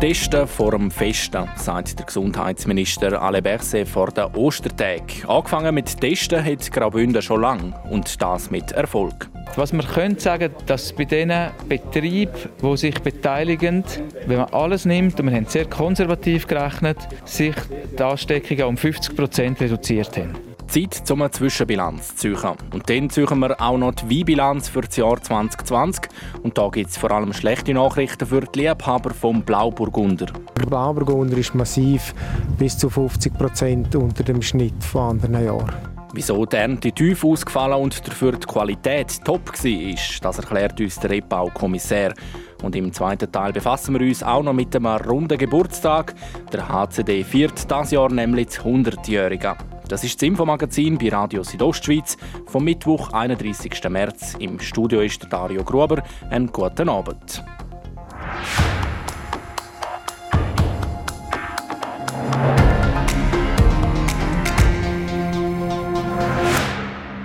Testen 0.00 0.46
vor 0.46 0.72
dem 0.72 0.90
Festen, 0.90 1.48
sagt 1.56 1.98
der 1.98 2.04
Gesundheitsminister 2.04 3.20
Alain 3.20 3.42
Berset 3.42 3.88
vor 3.88 4.08
den 4.10 4.26
Ostertagen. 4.34 5.26
Angefangen 5.26 5.74
mit 5.74 5.98
Testen 5.98 6.44
hat 6.44 6.70
Graubünden 6.70 7.22
schon 7.22 7.40
lange 7.40 7.72
und 7.90 8.20
das 8.20 8.50
mit 8.50 8.72
Erfolg. 8.72 9.30
Was 9.54 9.72
man 9.72 9.86
könnte 9.86 10.20
sagen, 10.20 10.52
dass 10.66 10.92
bei 10.92 11.04
den 11.04 11.32
Betrieben, 11.66 12.30
die 12.62 12.76
sich 12.76 13.00
beteiligen, 13.00 13.84
wenn 14.26 14.36
man 14.36 14.52
alles 14.52 14.84
nimmt, 14.84 15.18
und 15.18 15.30
wir 15.30 15.36
haben 15.36 15.46
sehr 15.46 15.64
konservativ 15.64 16.46
gerechnet, 16.46 16.98
sich 17.24 17.54
die 17.98 18.02
Ansteckungen 18.02 18.64
um 18.64 18.76
50 18.76 19.16
Prozent 19.16 19.60
reduziert 19.62 20.14
haben. 20.18 20.55
Zeit, 20.66 21.10
um 21.10 21.22
eine 21.22 21.30
Zwischenbilanz 21.30 22.16
zu 22.16 22.34
ziehen. 22.34 22.56
Und 22.72 22.88
dann 22.88 23.10
ziehen 23.10 23.38
wir 23.38 23.60
auch 23.60 23.78
noch 23.78 23.94
die 23.94 24.18
Weinbilanz 24.18 24.68
für 24.68 24.82
das 24.82 24.96
Jahr 24.96 25.20
2020. 25.20 26.04
Und 26.42 26.58
da 26.58 26.68
gibt 26.68 26.90
es 26.90 26.96
vor 26.96 27.10
allem 27.10 27.32
schlechte 27.32 27.74
Nachrichten 27.74 28.26
für 28.26 28.40
die 28.40 28.60
Liebhaber 28.60 29.14
vom 29.14 29.42
Blauburgunder. 29.42 30.26
Der 30.58 30.66
Blauburgunder 30.66 31.36
ist 31.36 31.54
massiv 31.54 32.14
bis 32.58 32.76
zu 32.78 32.90
50 32.90 33.34
Prozent 33.34 33.94
unter 33.96 34.22
dem 34.24 34.42
Schnitt 34.42 34.82
von 34.82 35.10
anderen 35.10 35.44
Jahren. 35.44 35.96
Wieso 36.12 36.46
die 36.46 36.56
Ernte 36.56 36.92
tief 36.92 37.24
ausgefallen 37.24 37.78
und 37.78 38.06
dafür 38.06 38.32
die 38.32 38.46
Qualität 38.46 39.22
top 39.24 39.52
war, 39.52 40.20
das 40.22 40.38
erklärt 40.38 40.80
uns 40.80 40.98
der 40.98 41.10
Rebbau-Kommissär. 41.10 42.14
Und 42.62 42.74
im 42.74 42.92
zweiten 42.92 43.30
Teil 43.30 43.52
befassen 43.52 43.98
wir 43.98 44.06
uns 44.06 44.22
auch 44.22 44.42
noch 44.42 44.54
mit 44.54 44.74
einem 44.74 44.86
runden 44.86 45.36
Geburtstag. 45.36 46.14
Der 46.52 46.68
HCD 46.68 47.22
feiert 47.22 47.70
das 47.70 47.90
Jahr 47.90 48.10
nämlich 48.10 48.46
das 48.46 48.60
100-Jährige. 48.60 49.56
Das 49.88 50.02
ist 50.02 50.20
das 50.20 50.26
Infomagazin 50.26 50.98
bei 50.98 51.10
Radio 51.10 51.44
Südostschweiz 51.44 52.16
vom 52.46 52.64
Mittwoch, 52.64 53.12
31. 53.12 53.88
März. 53.88 54.34
Im 54.40 54.58
Studio 54.58 55.00
ist 55.00 55.28
Dario 55.30 55.62
Gruber. 55.62 56.02
Einen 56.28 56.50
guten 56.50 56.88
Abend. 56.88 57.44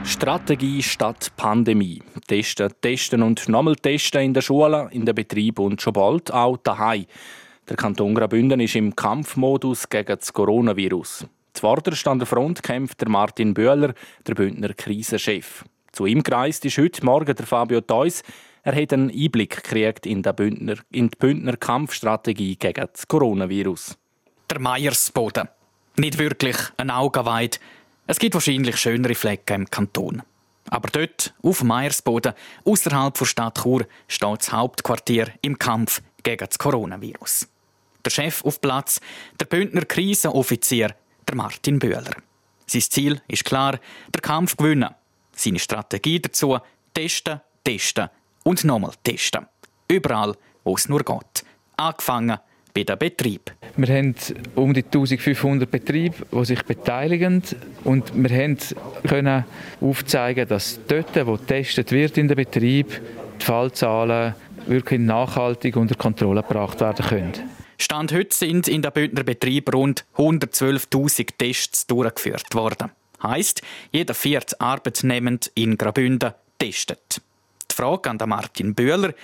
Strategie 0.03 0.83
statt 0.83 1.31
Pandemie. 1.35 2.03
Testen, 2.27 2.71
testen 2.79 3.23
und 3.23 3.49
nochmal 3.49 3.75
testen 3.75 4.21
in 4.21 4.33
der 4.35 4.41
Schule, 4.41 4.87
in 4.91 5.03
den 5.07 5.15
Betrieb 5.15 5.57
und 5.57 5.81
schon 5.81 5.93
bald 5.93 6.31
auch 6.31 6.57
daheim. 6.57 7.07
Der 7.67 7.75
Kanton 7.75 8.13
Graubünden 8.13 8.59
ist 8.59 8.75
im 8.75 8.95
Kampfmodus 8.95 9.89
gegen 9.89 10.15
das 10.15 10.31
Coronavirus. 10.31 11.25
Zuvorderst 11.53 12.07
an 12.07 12.19
der 12.19 12.27
Front 12.27 12.63
kämpft 12.63 13.01
der 13.01 13.09
Martin 13.09 13.53
Böhler, 13.53 13.93
der 14.25 14.35
Bündner 14.35 14.73
Krisenchef. 14.73 15.65
Zu 15.91 16.05
ihm 16.05 16.23
gereist 16.23 16.63
ist 16.65 16.77
heute 16.77 17.03
Morgen 17.05 17.35
der 17.35 17.45
Fabio 17.45 17.81
Theus. 17.81 18.23
Er 18.63 18.79
hat 18.79 18.93
einen 18.93 19.09
Einblick 19.09 19.63
gekriegt 19.63 20.05
in, 20.05 20.21
Bündner, 20.21 20.75
in 20.91 21.09
die 21.09 21.17
Bündner 21.17 21.57
Kampfstrategie 21.57 22.55
gegen 22.55 22.87
das 22.91 23.07
Coronavirus. 23.07 23.97
Der 24.49 24.59
Meiersboden. 24.59 25.49
Nicht 25.97 26.17
wirklich 26.17 26.55
ein 26.77 26.89
Auge 26.89 27.25
weit. 27.25 27.59
Es 28.07 28.19
gibt 28.19 28.35
wahrscheinlich 28.35 28.77
schönere 28.77 29.15
Flecken 29.15 29.61
im 29.61 29.69
Kanton. 29.69 30.21
Aber 30.69 30.89
dort, 30.89 31.33
auf 31.43 31.63
Meiersboden, 31.63 32.33
außerhalb 32.63 33.17
der 33.17 33.25
Stadt 33.25 33.61
Chur, 33.61 33.85
steht 34.07 34.39
das 34.39 34.51
Hauptquartier 34.51 35.27
im 35.41 35.59
Kampf 35.59 36.01
gegen 36.23 36.45
das 36.45 36.57
Coronavirus. 36.57 37.47
Der 38.05 38.09
Chef 38.09 38.45
auf 38.45 38.61
Platz, 38.61 39.01
der 39.39 39.45
Bündner 39.45 39.85
Krisenoffizier 39.85 40.95
der 41.31 41.37
Martin 41.37 41.79
Böhler. 41.79 42.15
Sein 42.67 42.81
Ziel 42.81 43.21
ist 43.27 43.45
klar, 43.45 43.79
der 44.13 44.21
Kampf 44.21 44.55
gewinnen. 44.57 44.89
Seine 45.33 45.59
Strategie 45.59 46.19
dazu, 46.19 46.57
testen, 46.93 47.41
testen 47.63 48.09
und 48.43 48.63
nochmal 48.63 48.91
testen. 49.03 49.45
Überall, 49.87 50.35
wo 50.63 50.75
es 50.75 50.87
nur 50.87 51.03
geht. 51.03 51.45
Angefangen 51.77 52.37
bei 52.73 52.83
den 52.83 52.97
Betrieben. 52.97 53.55
Wir 53.75 53.95
haben 53.95 54.15
um 54.55 54.73
die 54.73 54.83
1500 54.83 55.69
Betriebe, 55.69 56.15
die 56.31 56.45
sich 56.45 56.63
beteiligen 56.63 57.43
und 57.83 58.11
wir 58.13 58.57
können 59.07 59.45
aufzeigen, 59.79 60.47
dass 60.47 60.79
dort, 60.87 61.25
wo 61.25 61.33
getestet 61.33 61.91
wird 61.91 62.17
in 62.17 62.27
den 62.27 62.37
Betrieb, 62.37 63.01
die 63.39 63.45
Fallzahlen 63.45 64.35
wirklich 64.67 64.99
nachhaltig 64.99 65.75
unter 65.75 65.95
Kontrolle 65.95 66.43
gebracht 66.43 66.79
werden 66.79 67.05
können. 67.05 67.60
Stand 67.81 68.13
heute 68.13 68.35
sind 68.35 68.67
in 68.67 68.83
der 68.83 68.91
Bündner 68.91 69.23
Betrieb 69.23 69.73
rund 69.73 70.05
112.000 70.15 71.29
Tests 71.35 71.87
durchgeführt 71.87 72.53
worden. 72.53 72.91
Heißt, 73.23 73.63
jeder 73.91 74.13
vierte 74.13 74.61
Arbeitnehmende 74.61 75.49
in 75.55 75.79
Graubünden 75.79 76.33
testet. 76.59 77.21
Die 77.71 77.75
Frage 77.75 78.11
an 78.11 78.19
Martin 78.27 78.75
Bühler, 78.75 79.15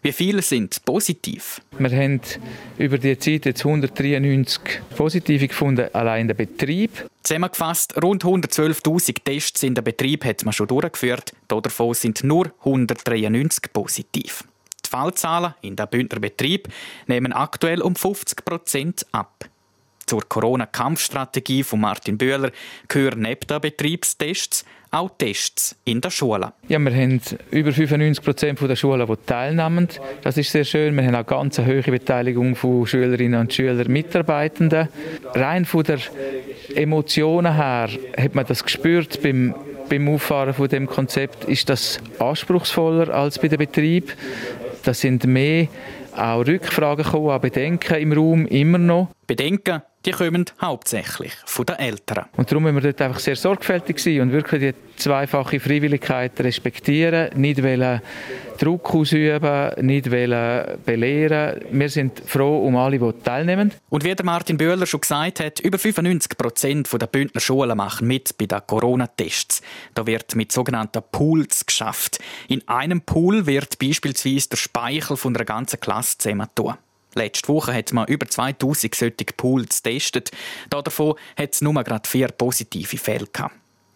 wie 0.00 0.12
viele 0.12 0.40
sind 0.40 0.82
positiv? 0.86 1.60
Wir 1.78 1.90
haben 1.90 2.22
über 2.78 2.96
die 2.96 3.18
Zeit 3.18 3.44
jetzt 3.44 3.66
193 3.66 4.80
Positive 4.96 5.48
gefunden, 5.48 5.90
allein 5.92 6.22
in 6.22 6.28
der 6.28 6.34
Betrieb. 6.36 7.06
Zusammengefasst, 7.22 8.02
rund 8.02 8.24
112.000 8.24 9.24
Tests 9.24 9.62
in 9.62 9.74
der 9.74 9.82
Betrieb 9.82 10.24
hat 10.24 10.42
man 10.44 10.54
schon 10.54 10.68
durchgeführt. 10.68 11.34
Davon 11.48 11.92
sind 11.92 12.24
nur 12.24 12.50
193 12.60 13.72
positiv. 13.74 14.44
Die 14.86 14.90
Fallzahlen 14.90 15.54
in 15.62 15.74
den 15.74 15.88
Bündner 15.88 16.20
Betrieb 16.20 16.68
nehmen 17.06 17.32
aktuell 17.32 17.82
um 17.82 17.96
50 17.96 18.44
Prozent 18.44 19.06
ab. 19.12 19.46
Zur 20.06 20.22
Corona-Kampfstrategie 20.28 21.64
von 21.64 21.80
Martin 21.80 22.16
Böhler 22.16 22.52
gehören 22.86 23.22
neben 23.22 23.44
den 23.48 23.60
Betriebstests 23.60 24.64
auch 24.92 25.10
Tests 25.18 25.74
in 25.84 26.00
der 26.00 26.10
Schule. 26.10 26.52
Ja, 26.68 26.78
wir 26.78 26.94
haben 26.94 27.20
über 27.50 27.72
95 27.72 28.24
Prozent 28.24 28.60
der 28.60 28.76
Schulen, 28.76 29.04
die 29.04 29.16
teilnehmen. 29.26 29.88
Das 30.22 30.36
ist 30.36 30.52
sehr 30.52 30.64
schön. 30.64 30.94
Wir 30.94 31.04
haben 31.04 31.16
auch 31.16 31.26
ganz 31.26 31.58
eine 31.58 31.66
hohe 31.66 31.82
Beteiligung 31.82 32.54
von 32.54 32.86
Schülerinnen 32.86 33.40
und 33.40 33.52
Schülern, 33.52 33.90
Mitarbeitenden. 33.90 34.88
Rein 35.34 35.64
von 35.64 35.82
der 35.82 35.98
Emotionen 36.76 37.54
her 37.54 37.88
hat 38.16 38.34
man 38.36 38.46
das 38.46 38.62
gespürt 38.62 39.20
beim 39.22 39.54
beim 39.88 40.08
Auffahren 40.08 40.54
von 40.54 40.68
dem 40.68 40.86
Konzept 40.86 41.44
ist 41.44 41.68
das 41.68 42.00
anspruchsvoller 42.18 43.08
als 43.14 43.38
bei 43.38 43.48
dem 43.48 43.58
Betrieb. 43.58 44.12
Das 44.86 45.00
sind 45.00 45.26
mehr 45.26 45.66
auch 46.16 46.46
Rückfragen 46.46 47.04
gekommen, 47.04 47.30
auch 47.30 47.40
Bedenken 47.40 47.96
im 47.96 48.12
Raum, 48.12 48.46
immer 48.46 48.78
noch. 48.78 49.08
Bedenken, 49.26 49.82
die 50.06 50.12
kommen 50.12 50.44
hauptsächlich 50.60 51.32
von 51.44 51.66
den 51.66 51.76
Eltern. 51.76 52.26
Und 52.36 52.50
darum 52.50 52.62
müssen 52.62 52.76
wir 52.76 52.82
dort 52.82 53.02
einfach 53.02 53.18
sehr 53.18 53.36
sorgfältig 53.36 53.98
sein 53.98 54.20
und 54.20 54.32
wirklich 54.32 54.60
die 54.60 54.74
zweifache 54.96 55.58
Freiwilligkeit 55.58 56.38
respektieren, 56.40 57.30
nicht 57.38 57.62
wollen 57.62 58.00
Druck 58.58 58.94
ausüben, 58.94 59.72
nicht 59.84 60.10
wollen 60.10 60.78
belehren. 60.84 61.60
Wir 61.70 61.88
sind 61.88 62.22
froh 62.24 62.66
um 62.66 62.76
alle, 62.76 62.98
die 62.98 63.12
teilnehmen. 63.22 63.72
Und 63.90 64.04
wie 64.04 64.14
der 64.14 64.24
Martin 64.24 64.56
Böhler 64.56 64.86
schon 64.86 65.00
gesagt 65.00 65.40
hat, 65.40 65.60
über 65.60 65.78
95 65.78 66.38
Prozent 66.38 66.88
der 66.92 67.06
Bündner 67.06 67.40
Schulen 67.40 67.76
machen 67.76 68.06
mit 68.06 68.38
bei 68.38 68.46
den 68.46 68.60
Corona-Tests. 68.66 69.60
Da 69.94 70.06
wird 70.06 70.36
mit 70.36 70.52
sogenannten 70.52 71.02
Pools 71.10 71.66
geschafft. 71.66 72.18
In 72.48 72.66
einem 72.68 73.02
Pool 73.02 73.46
wird 73.46 73.78
beispielsweise 73.78 74.50
der 74.50 74.56
Speichel 74.56 75.16
von 75.16 75.34
einer 75.34 75.44
ganzen 75.44 75.80
Klasse 75.80 76.16
zusammentun. 76.18 76.74
Letzte 77.16 77.48
Woche 77.48 77.72
hat 77.72 77.92
man 77.94 78.06
über 78.08 78.28
2000 78.28 78.94
solche 78.94 79.24
Pools 79.36 79.82
getestet. 79.82 80.30
Davon 80.68 81.14
hat 81.36 81.54
es 81.54 81.62
nur 81.62 81.82
gerade 81.82 82.06
vier 82.06 82.28
positive 82.28 82.98
Fälle 82.98 83.26
gehabt. 83.32 83.54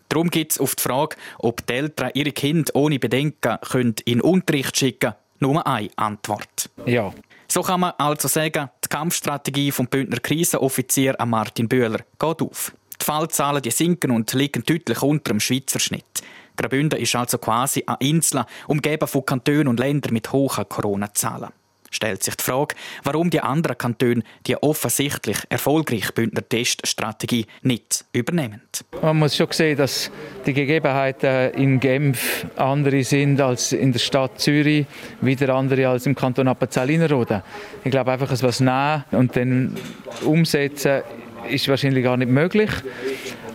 Darum 0.08 0.30
gibt 0.30 0.52
es 0.52 0.58
auf 0.58 0.74
die 0.74 0.82
Frage, 0.82 1.16
ob 1.38 1.64
die 1.66 1.74
Eltern 1.74 2.10
ihre 2.14 2.32
Kinder 2.32 2.74
ohne 2.74 2.98
Bedenken 2.98 3.58
können 3.60 3.94
in 4.06 4.22
Unterricht 4.22 4.76
schicken 4.76 5.12
können, 5.12 5.14
nur 5.38 5.66
eine 5.66 5.90
Antwort. 5.96 6.70
Ja. 6.86 7.12
So 7.46 7.62
kann 7.62 7.80
man 7.80 7.92
also 7.98 8.26
sagen, 8.26 8.70
die 8.84 8.88
Kampfstrategie 8.88 9.70
vom 9.70 9.86
Bündner 9.86 10.18
Krisenoffizier 10.18 11.16
Martin 11.26 11.68
Böhler 11.68 12.00
geht 12.18 12.42
auf. 12.42 12.72
Die 13.00 13.04
Fallzahlen 13.04 13.62
die 13.62 13.70
sinken 13.70 14.10
und 14.10 14.32
liegen 14.32 14.64
deutlich 14.64 15.02
unter 15.02 15.32
dem 15.32 15.40
Schweizer 15.40 15.78
Schnitt. 15.78 16.22
Graubünden 16.56 16.98
ist 16.98 17.14
also 17.14 17.38
quasi 17.38 17.84
eine 17.86 17.96
Insel, 18.00 18.44
umgeben 18.66 19.06
von 19.06 19.24
Kantonen 19.24 19.68
und 19.68 19.78
Ländern 19.78 20.12
mit 20.12 20.32
hohen 20.32 20.68
Corona-Zahlen 20.68 21.50
stellt 21.90 22.22
sich 22.22 22.36
die 22.36 22.44
Frage, 22.44 22.74
warum 23.04 23.30
die 23.30 23.40
anderen 23.40 23.76
Kantone 23.76 24.22
die 24.46 24.56
offensichtlich 24.56 25.38
erfolgreiche 25.48 26.12
Bündner 26.12 26.48
Teststrategie 26.48 27.46
nicht 27.62 28.04
übernehmen. 28.12 28.62
Man 29.02 29.18
muss 29.18 29.36
schon 29.36 29.48
sehen, 29.50 29.76
dass 29.76 30.10
die 30.46 30.54
Gegebenheiten 30.54 31.52
in 31.54 31.80
Genf 31.80 32.46
andere 32.56 33.02
sind 33.04 33.40
als 33.40 33.72
in 33.72 33.92
der 33.92 33.98
Stadt 33.98 34.40
Zürich, 34.40 34.86
wieder 35.20 35.54
andere 35.54 35.88
als 35.88 36.06
im 36.06 36.14
Kanton 36.14 36.48
Appenzell-Innerrhoden. 36.48 37.42
Ich 37.84 37.90
glaube 37.90 38.12
einfach, 38.12 38.30
es 38.30 38.42
was 38.42 38.60
nehmen 38.60 39.04
und 39.10 39.36
dann 39.36 39.76
umsetzen 40.24 41.02
ist 41.48 41.68
wahrscheinlich 41.68 42.04
gar 42.04 42.16
nicht 42.16 42.30
möglich. 42.30 42.70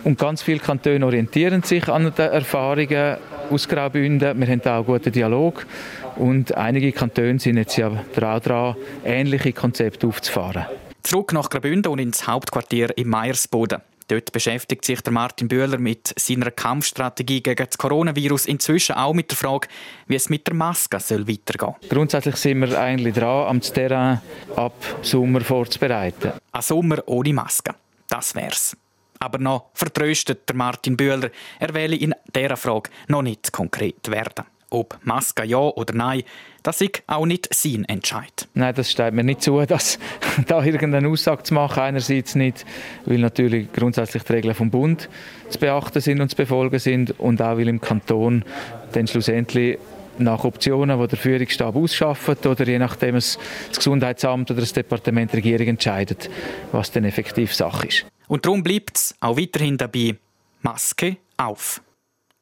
Und 0.04 0.18
ganz 0.18 0.42
viele 0.42 0.60
Kantone 0.60 1.04
orientieren 1.04 1.62
sich 1.62 1.88
an 1.88 2.12
den 2.16 2.30
Erfahrungen 2.30 3.16
aus 3.50 3.68
Graubünden. 3.68 4.38
Wir 4.38 4.46
haben 4.46 4.60
da 4.60 4.78
auch 4.78 4.86
einen 4.88 4.98
guten 4.98 5.12
Dialog. 5.12 5.66
Und 6.16 6.56
einige 6.56 6.92
Kantone 6.92 7.38
sind 7.38 7.56
jetzt 7.56 7.76
ja 7.76 7.90
dran, 8.14 8.76
ähnliche 9.04 9.52
Konzepte 9.52 10.06
aufzufahren. 10.06 10.66
Zurück 11.02 11.32
nach 11.32 11.50
Graubünden 11.50 11.92
und 11.92 11.98
ins 11.98 12.26
Hauptquartier 12.26 12.96
im 12.96 13.10
Meiersboden. 13.10 13.80
Dort 14.08 14.30
beschäftigt 14.30 14.84
sich 14.84 15.00
der 15.00 15.12
Martin 15.12 15.48
Bühler 15.48 15.78
mit 15.78 16.14
seiner 16.16 16.52
Kampfstrategie 16.52 17.42
gegen 17.42 17.66
das 17.66 17.76
Coronavirus 17.76 18.46
inzwischen 18.46 18.94
auch 18.94 19.12
mit 19.12 19.30
der 19.32 19.36
Frage, 19.36 19.66
wie 20.06 20.14
es 20.14 20.28
mit 20.28 20.46
der 20.46 20.54
Maske 20.54 21.00
soll 21.00 21.26
weitergehen 21.26 21.74
Grundsätzlich 21.88 22.36
sind 22.36 22.60
wir 22.60 22.78
eigentlich 22.78 23.14
dran, 23.14 23.48
am 23.48 23.60
Terrain 23.60 24.20
ab 24.54 24.74
Sommer 25.02 25.40
vorzubereiten. 25.40 26.32
Ein 26.52 26.62
Sommer 26.62 27.02
ohne 27.06 27.32
Maske, 27.32 27.74
das 28.08 28.34
wär's. 28.36 28.76
Aber 29.18 29.38
noch 29.38 29.70
vertröstet 29.74 30.48
der 30.48 30.54
Martin 30.54 30.96
Bühler, 30.96 31.30
er 31.58 31.74
wähle 31.74 31.96
in 31.96 32.14
dieser 32.34 32.56
Frage 32.56 32.90
noch 33.08 33.22
nicht 33.22 33.52
konkret 33.52 34.08
werden. 34.08 34.44
Ob 34.70 34.98
Maske 35.02 35.44
ja 35.44 35.58
oder 35.58 35.94
nein, 35.94 36.22
das 36.62 36.80
ist 36.80 37.02
auch 37.06 37.26
nicht 37.26 37.54
sein 37.54 37.84
Entscheid. 37.84 38.48
Nein, 38.54 38.74
das 38.74 38.90
steht 38.90 39.14
mir 39.14 39.22
nicht 39.22 39.42
zu, 39.42 39.60
dass 39.66 39.98
da 40.46 40.64
irgendeine 40.64 41.08
Aussage 41.08 41.44
zu 41.44 41.54
machen. 41.54 41.80
Einerseits 41.80 42.34
nicht, 42.34 42.66
weil 43.04 43.18
natürlich 43.18 43.72
grundsätzlich 43.72 44.24
die 44.24 44.32
Regeln 44.32 44.54
vom 44.54 44.70
Bund 44.70 45.08
zu 45.48 45.58
beachten 45.58 46.00
sind 46.00 46.20
und 46.20 46.30
zu 46.30 46.36
befolgen 46.36 46.78
sind 46.78 47.18
und 47.20 47.40
auch 47.40 47.56
weil 47.56 47.68
im 47.68 47.80
Kanton 47.80 48.44
dann 48.92 49.06
schlussendlich 49.06 49.78
nach 50.18 50.44
Optionen, 50.44 51.00
die 51.00 51.08
der 51.08 51.18
Führungsstab 51.18 51.76
ausschafft 51.76 52.46
oder 52.46 52.66
je 52.66 52.78
nachdem 52.78 53.16
es 53.16 53.38
das 53.68 53.78
Gesundheitsamt 53.78 54.50
oder 54.50 54.60
das 54.60 54.72
Departement 54.72 55.32
der 55.32 55.38
Regierung 55.38 55.68
entscheidet, 55.68 56.30
was 56.72 56.90
dann 56.90 57.04
effektiv 57.04 57.54
Sache 57.54 57.86
ist. 57.86 58.06
Und 58.28 58.46
darum 58.46 58.62
bleibt 58.62 58.96
es 58.96 59.14
auch 59.20 59.36
weiterhin 59.38 59.76
dabei, 59.76 60.16
Maske 60.62 61.18
auf. 61.36 61.80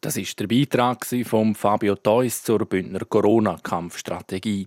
Das 0.04 0.18
ist 0.18 0.38
der 0.38 0.48
Beitrag 0.48 1.06
von 1.24 1.54
Fabio 1.54 1.94
Theus 1.94 2.42
zur 2.42 2.66
Bündner 2.66 3.06
Corona-Kampfstrategie. 3.06 4.66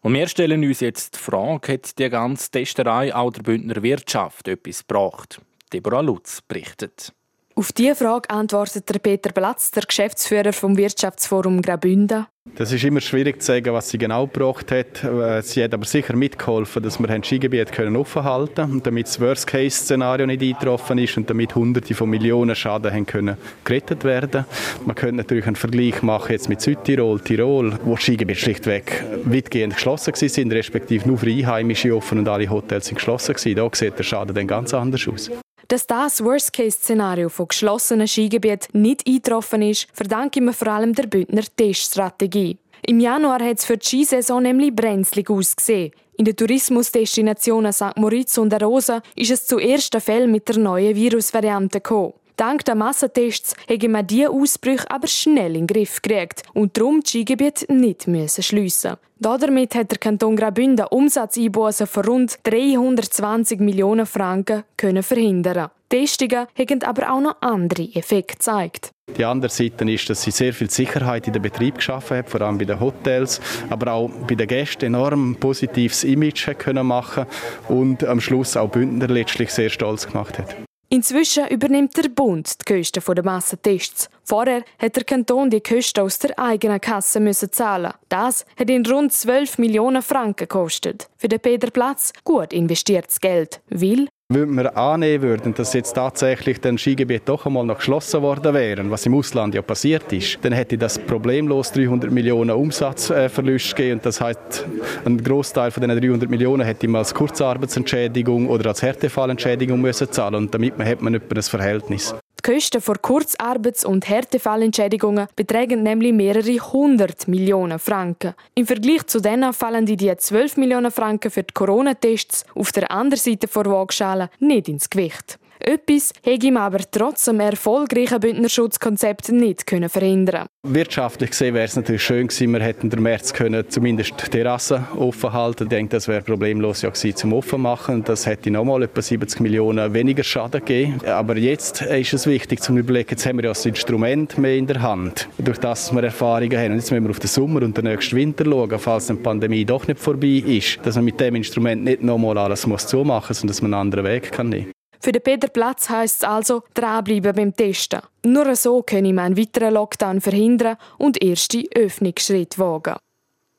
Und 0.00 0.14
wir 0.14 0.26
stellen 0.26 0.64
uns 0.64 0.80
jetzt 0.80 1.16
die 1.16 1.18
Frage, 1.18 1.74
hat 1.74 1.98
die 1.98 2.08
ganze 2.08 2.50
Testerei 2.50 3.14
auch 3.14 3.32
der 3.32 3.42
Bündner 3.42 3.82
Wirtschaft 3.82 4.48
etwas 4.48 4.86
gebracht? 4.86 5.42
Deborah 5.74 6.00
Lutz 6.00 6.40
berichtet. 6.40 7.12
Auf 7.54 7.72
diese 7.72 7.94
Frage 7.94 8.30
antwortet 8.30 9.02
Peter 9.02 9.30
Platz, 9.30 9.70
der 9.72 9.82
Geschäftsführer 9.82 10.52
vom 10.54 10.76
Wirtschaftsforum 10.76 11.60
Graubünden. 11.60 12.26
Das 12.56 12.72
ist 12.72 12.82
immer 12.82 13.00
schwierig 13.00 13.40
zu 13.40 13.46
sagen, 13.46 13.72
was 13.72 13.90
sie 13.90 13.98
genau 13.98 14.26
gebraucht 14.26 14.72
hat. 14.72 15.04
Äh, 15.04 15.42
sie 15.42 15.62
hat 15.62 15.72
aber 15.74 15.84
sicher 15.84 16.16
mitgeholfen, 16.16 16.82
dass 16.82 16.98
wir 16.98 17.06
das 17.06 17.24
Skigebiet 17.24 17.70
können 17.70 17.94
offen 17.94 18.24
halten 18.24 18.80
damit 18.82 19.06
das 19.06 19.20
Worst-Case-Szenario 19.20 20.26
nicht 20.26 20.42
eingetroffen 20.42 20.98
ist 20.98 21.16
und 21.16 21.30
damit 21.30 21.54
Hunderte 21.54 21.94
von 21.94 22.10
Millionen 22.10 22.56
Schaden 22.56 22.92
haben 22.92 23.06
können 23.06 23.36
gerettet 23.64 24.02
werden. 24.02 24.44
Man 24.84 24.96
könnte 24.96 25.16
natürlich 25.16 25.46
einen 25.46 25.54
Vergleich 25.54 26.02
machen 26.02 26.32
jetzt 26.32 26.48
mit 26.48 26.60
Südtirol, 26.60 27.20
Tirol, 27.20 27.78
wo 27.84 27.94
das 27.94 28.02
Skigebiet 28.02 28.38
schlichtweg 28.38 29.04
weitgehend 29.24 29.74
geschlossen 29.74 30.14
sind, 30.14 30.52
respektive 30.52 31.06
nur 31.06 31.18
für 31.18 31.26
Einheimische 31.26 31.94
offen 31.94 32.18
und 32.18 32.28
alle 32.28 32.50
Hotels 32.50 32.86
sind 32.86 32.96
geschlossen 32.96 33.34
gewesen. 33.34 33.56
Da 33.56 33.68
sieht 33.72 33.98
der 33.98 34.04
Schaden 34.04 34.34
dann 34.34 34.48
ganz 34.48 34.74
anders 34.74 35.06
aus. 35.06 35.30
Dass 35.68 35.86
das 35.86 36.22
Worst-Case-Szenario 36.22 37.28
von 37.28 37.48
geschlossenen 37.48 38.08
Skigebieten 38.08 38.80
nicht 38.80 39.06
eingetroffen 39.06 39.62
ist, 39.62 39.86
verdanken 39.92 40.44
wir 40.44 40.52
vor 40.52 40.68
allem 40.68 40.94
der 40.94 41.06
Bündner 41.06 41.42
Teststrategie. 41.56 42.58
Im 42.84 42.98
Januar 42.98 43.40
hat 43.42 43.58
es 43.58 43.64
für 43.64 43.76
die 43.76 43.86
Skisaison 43.86 44.42
nämlich 44.42 44.74
brenzlig 44.74 45.30
ausgesehen. 45.30 45.92
In 46.16 46.24
den 46.24 46.36
Tourismusdestinationen 46.36 47.72
St. 47.72 47.96
Moritz 47.96 48.36
und 48.38 48.52
Arosa 48.52 49.02
ist 49.14 49.30
es 49.30 49.46
zu 49.46 49.58
ersten 49.58 50.00
Fällen 50.00 50.30
mit 50.30 50.48
der 50.48 50.58
neuen 50.58 50.94
Virusvariante 50.94 51.80
gekommen. 51.80 52.12
Dank 52.36 52.64
der 52.64 52.74
Massentests 52.74 53.54
haben 53.68 53.92
wir 53.92 54.02
diese 54.02 54.30
Ausbrüche 54.30 54.90
aber 54.90 55.06
schnell 55.06 55.56
in 55.56 55.66
den 55.66 55.74
Griff 55.74 56.02
gekriegt 56.02 56.42
und 56.54 56.76
darum 56.76 57.00
das 57.00 57.10
Skigebiet 57.10 57.66
nicht 57.68 58.06
schliessen 58.40 58.96
damit 59.22 59.74
hat 59.74 59.90
der 59.90 59.98
Kanton 59.98 60.36
Graubünden 60.36 60.86
Umsatzeinbußen 60.86 61.86
von 61.86 62.04
rund 62.04 62.38
320 62.42 63.60
Millionen 63.60 64.06
Franken 64.06 64.64
können 64.76 65.02
verhindern. 65.02 65.70
Testungen 65.88 66.46
haben 66.58 66.82
aber 66.82 67.12
auch 67.12 67.20
noch 67.20 67.36
andere 67.40 67.88
Effekte 67.94 68.34
gezeigt. 68.34 68.90
Die 69.16 69.24
andere 69.24 69.50
Seite 69.50 69.88
ist, 69.90 70.08
dass 70.08 70.22
sie 70.22 70.30
sehr 70.30 70.54
viel 70.54 70.70
Sicherheit 70.70 71.26
in 71.26 71.34
den 71.34 71.42
Betrieb 71.42 71.76
geschaffen 71.76 72.16
hat, 72.16 72.30
vor 72.30 72.40
allem 72.40 72.58
bei 72.58 72.64
den 72.64 72.80
Hotels, 72.80 73.40
aber 73.68 73.92
auch 73.92 74.10
bei 74.26 74.34
den 74.34 74.48
Gästen 74.48 74.86
enorm 74.86 75.36
positives 75.36 76.02
Image 76.04 76.48
können 76.58 76.86
machen 76.86 77.26
und 77.68 78.04
am 78.04 78.20
Schluss 78.20 78.56
auch 78.56 78.70
Bündner 78.70 79.08
letztlich 79.08 79.50
sehr 79.50 79.68
stolz 79.68 80.06
gemacht 80.06 80.38
hat. 80.38 80.56
Inzwischen 80.92 81.48
übernimmt 81.48 81.96
der 81.96 82.10
Bund 82.10 82.52
die 82.60 82.74
Kosten 82.74 83.14
der 83.14 83.24
Massentests. 83.24 84.10
Vorher 84.24 84.62
hat 84.78 84.94
der 84.94 85.04
Kanton 85.04 85.48
die 85.48 85.62
Kosten 85.62 86.00
aus 86.00 86.18
der 86.18 86.38
eigenen 86.38 86.82
Kasse 86.82 87.18
müssen 87.18 87.50
zahlen. 87.50 87.94
Das 88.10 88.44
hat 88.58 88.68
ihn 88.68 88.84
rund 88.84 89.10
12 89.10 89.56
Millionen 89.56 90.02
Franken 90.02 90.46
gekostet. 90.46 91.08
Für 91.16 91.28
den 91.28 91.40
Peter 91.40 91.70
Platz 91.70 92.12
gut 92.24 92.52
investiertes 92.52 93.22
Geld, 93.22 93.62
weil 93.70 94.06
wenn 94.34 94.54
wir 94.54 94.76
annehmen 94.76 95.22
würden, 95.22 95.54
dass 95.54 95.72
jetzt 95.72 95.94
tatsächlich 95.94 96.60
das 96.60 96.80
Skigebiet 96.80 97.22
doch 97.26 97.46
einmal 97.46 97.64
noch 97.64 97.78
geschlossen 97.78 98.22
worden 98.22 98.54
wäre, 98.54 98.90
was 98.90 99.06
im 99.06 99.14
Ausland 99.14 99.54
ja 99.54 99.62
passiert 99.62 100.12
ist, 100.12 100.38
dann 100.42 100.52
hätte 100.52 100.78
das 100.78 100.98
problemlos 100.98 101.72
300 101.72 102.10
Millionen 102.10 102.50
Umsatzverlust 102.50 103.76
gegeben. 103.76 103.98
Und 103.98 104.06
das 104.06 104.20
heißt, 104.20 104.66
ein 105.04 105.22
Großteil 105.22 105.70
von 105.70 105.82
diesen 105.82 106.00
300 106.00 106.30
Millionen 106.30 106.64
hätte 106.64 106.88
man 106.88 107.00
als 107.00 107.14
Kurzarbeitsentschädigung 107.14 108.48
oder 108.48 108.70
als 108.70 108.82
Härtefallentschädigung 108.82 109.80
müssen 109.80 110.10
zahlen. 110.10 110.34
Und 110.34 110.54
damit 110.54 110.78
hat 110.78 111.02
man 111.02 111.14
etwa 111.14 111.34
ein 111.34 111.42
Verhältnis. 111.42 112.14
Die 112.44 112.54
Kosten 112.54 112.80
für 112.80 112.94
Kurzarbeits- 112.94 113.84
und 113.84 114.08
Härtefallentschädigungen 114.08 115.28
betragen 115.36 115.84
nämlich 115.84 116.12
mehrere 116.12 116.58
hundert 116.72 117.28
Millionen 117.28 117.78
Franken. 117.78 118.34
Im 118.56 118.66
Vergleich 118.66 119.06
zu 119.06 119.20
denen 119.20 119.52
fallen 119.52 119.86
die 119.86 119.96
12 119.96 120.56
Millionen 120.56 120.90
Franken 120.90 121.30
für 121.30 121.44
die 121.44 121.54
Corona-Tests 121.54 122.44
auf 122.56 122.72
der 122.72 122.90
anderen 122.90 123.20
Seite 123.20 123.46
der 123.46 123.66
Waagschale 123.66 124.28
nicht 124.40 124.68
ins 124.68 124.90
Gewicht. 124.90 125.38
Etwas 125.64 126.12
hätte 126.24 126.48
ihm 126.48 126.56
aber 126.56 126.80
trotz 126.90 127.26
dem 127.26 127.38
erfolgreichen 127.38 128.18
Bündnerschutzkonzept 128.18 129.28
nicht 129.28 129.64
können 129.64 129.88
verhindern 129.88 130.46
Wirtschaftlich 130.64 131.30
gesehen 131.30 131.54
wäre 131.54 131.66
es 131.66 131.76
natürlich 131.76 132.02
schön 132.02 132.26
gewesen, 132.26 132.52
wir 132.52 132.60
hätten 132.60 132.90
den 132.90 133.00
März 133.00 133.32
können 133.32 133.64
zumindest 133.68 134.14
die 134.20 134.30
Terrasse 134.30 134.88
offen 134.96 135.32
halten. 135.32 135.64
Ich 135.64 135.68
denke, 135.68 135.96
das 135.96 136.08
wäre 136.08 136.22
problemlos 136.22 136.82
ja 136.82 136.90
gewesen 136.90 137.16
zum 137.16 137.32
offen 137.32 137.62
machen. 137.62 138.02
Das 138.02 138.26
hätte 138.26 138.50
nochmal 138.50 138.82
etwa 138.82 139.02
70 139.02 139.40
Millionen 139.40 139.94
weniger 139.94 140.24
Schaden 140.24 140.64
gegeben. 140.64 141.00
Aber 141.06 141.36
jetzt 141.36 141.82
ist 141.82 142.12
es 142.12 142.26
wichtig 142.26 142.60
zu 142.60 142.76
überlegen, 142.76 143.10
jetzt 143.10 143.24
haben 143.24 143.38
wir 143.38 143.44
ja 143.44 143.50
das 143.50 143.64
Instrument 143.64 144.38
mehr 144.38 144.56
in 144.56 144.66
der 144.66 144.82
Hand, 144.82 145.28
durch 145.38 145.58
das 145.58 145.92
wir 145.92 146.02
Erfahrungen 146.02 146.58
haben. 146.58 146.72
Und 146.72 146.78
jetzt 146.78 146.90
müssen 146.90 147.04
wir 147.04 147.10
auf 147.10 147.20
den 147.20 147.28
Sommer 147.28 147.62
und 147.62 147.76
den 147.76 147.84
nächsten 147.84 148.16
Winter 148.16 148.44
schauen, 148.44 148.78
falls 148.80 149.06
die 149.06 149.14
Pandemie 149.14 149.64
doch 149.64 149.86
nicht 149.86 150.00
vorbei 150.00 150.42
ist, 150.44 150.80
dass 150.84 150.96
man 150.96 151.04
mit 151.04 151.20
dem 151.20 151.36
Instrument 151.36 151.84
nicht 151.84 152.02
nochmal 152.02 152.36
alles 152.38 152.62
zumachen 152.62 153.28
muss, 153.28 153.38
sondern 153.38 153.48
dass 153.48 153.62
man 153.62 153.74
einen 153.74 153.80
anderen 153.80 154.04
Weg 154.04 154.32
kann 154.32 154.48
nehmen. 154.48 154.71
Für 155.04 155.10
den 155.10 155.20
Peter 155.20 155.48
Platz 155.48 155.90
heisst 155.90 156.22
es 156.22 156.28
also, 156.28 156.62
dranbleiben 156.74 157.34
beim 157.34 157.56
Testen. 157.56 158.02
Nur 158.24 158.54
so 158.54 158.84
können 158.84 159.16
wir 159.16 159.22
einen 159.22 159.36
weiteren 159.36 159.74
Lockdown 159.74 160.20
verhindern 160.20 160.76
und 160.96 161.20
erste 161.20 161.64
Öffnungsschritte 161.74 162.60
wagen. 162.60 162.94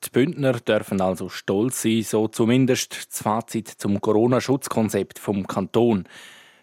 Die 0.02 0.08
Bündner 0.10 0.54
dürfen 0.54 1.02
also 1.02 1.28
stolz 1.28 1.82
sein, 1.82 2.02
so 2.02 2.28
zumindest 2.28 3.08
das 3.10 3.20
Fazit 3.20 3.68
zum 3.68 4.00
Corona-Schutzkonzept 4.00 5.18
vom 5.18 5.46
Kanton. 5.46 6.04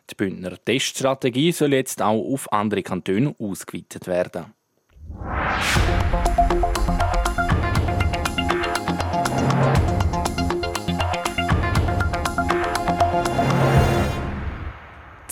Die 0.10 0.16
Bündner 0.16 0.58
Teststrategie 0.66 1.52
soll 1.52 1.74
jetzt 1.74 2.02
auch 2.02 2.34
auf 2.34 2.52
andere 2.52 2.82
Kantone 2.82 3.36
ausgeweitet 3.38 4.08
werden. 4.08 4.48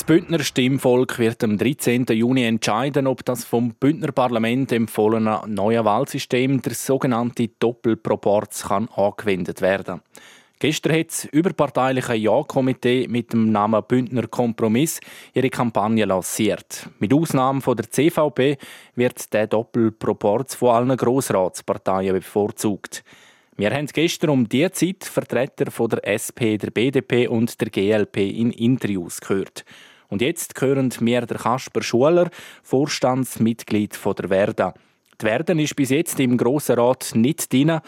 Bündner 0.10 0.40
Stimmvolk 0.40 1.20
wird 1.20 1.44
am 1.44 1.56
13. 1.56 2.08
Juni 2.10 2.44
entscheiden, 2.44 3.06
ob 3.06 3.24
das 3.26 3.46
vom 3.46 3.76
Bündner 3.76 4.12
Parlament 4.12 4.72
empfohlene 4.72 5.42
neue 5.46 5.86
Wahlsystem, 5.86 6.64
der 6.64 6.74
sogenannte 6.74 7.50
Doppelproporz, 7.60 8.64
kann 8.70 8.90
angewendet 8.96 9.62
werden. 9.62 10.02
Gestern 10.58 10.98
hat 10.98 11.10
das 11.10 11.26
überparteiliche 11.26 12.16
Ja-Komitee 12.16 13.08
mit 13.08 13.34
dem 13.34 13.52
Namen 13.52 13.84
Bündner 13.88 14.26
Kompromiss 14.26 15.00
ihre 15.36 15.52
Kampagne 15.52 16.06
lanciert. 16.06 16.90
Mit 16.98 17.14
Ausnahme 17.14 17.62
von 17.62 17.78
der 17.78 17.92
CVP 17.92 18.58
wird 18.96 19.32
der 19.32 19.46
Doppelproporz 19.46 20.56
von 20.56 20.70
allen 20.70 20.98
Grossratsparteien 20.98 22.16
bevorzugt. 22.16 23.04
Wir 23.58 23.70
haben 23.70 23.86
gestern 23.86 24.32
um 24.32 24.50
diese 24.50 24.72
Zeit 24.72 25.04
Vertreter 25.04 25.70
von 25.70 25.90
der 25.90 26.08
SP, 26.08 26.58
der 26.58 26.72
BDP 26.72 27.28
und 27.28 27.62
der 27.62 27.70
GLP 27.70 28.18
in 28.18 28.52
Interviews 28.52 29.22
gehört. 29.22 29.66
Und 30.10 30.22
jetzt 30.22 30.60
hören 30.60 30.94
wir 31.00 31.22
der 31.22 31.38
Kasper 31.38 31.82
Schuler, 31.82 32.30
Vorstandsmitglied 32.64 33.96
von 33.96 34.16
der 34.16 34.30
Verda. 34.30 34.74
Die 35.22 35.26
Verda 35.26 35.54
ist 35.54 35.76
bis 35.76 35.92
jetzt 35.92 36.20
im 36.20 36.38
Grossen 36.38 36.80
Rat 36.80 37.12
nicht 37.14 37.52
drin. 37.54 37.80